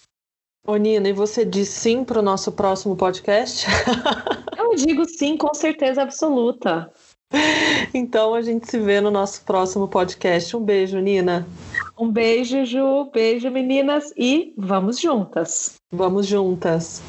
Ô 0.68 0.76
Nina, 0.78 1.10
e 1.10 1.14
você 1.14 1.46
diz 1.46 1.70
sim 1.70 2.04
para 2.04 2.20
o 2.20 2.24
nosso 2.24 2.52
próximo 2.52 2.96
podcast? 2.96 3.66
Eu 4.58 4.76
digo 4.76 5.06
sim, 5.06 5.38
com 5.38 5.54
certeza 5.54 6.02
absoluta. 6.02 6.92
Então 7.94 8.34
a 8.34 8.42
gente 8.42 8.70
se 8.70 8.80
vê 8.80 9.00
no 9.00 9.12
nosso 9.12 9.44
próximo 9.44 9.88
podcast. 9.88 10.56
Um 10.56 10.64
beijo, 10.64 11.00
Nina. 11.00 11.48
Um 11.98 12.12
beijo, 12.12 12.66
Ju. 12.66 13.10
Beijo, 13.12 13.50
meninas. 13.52 14.12
E 14.18 14.54
vamos 14.58 15.00
juntas. 15.00 15.76
Vamos 15.92 16.26
juntas. 16.26 17.02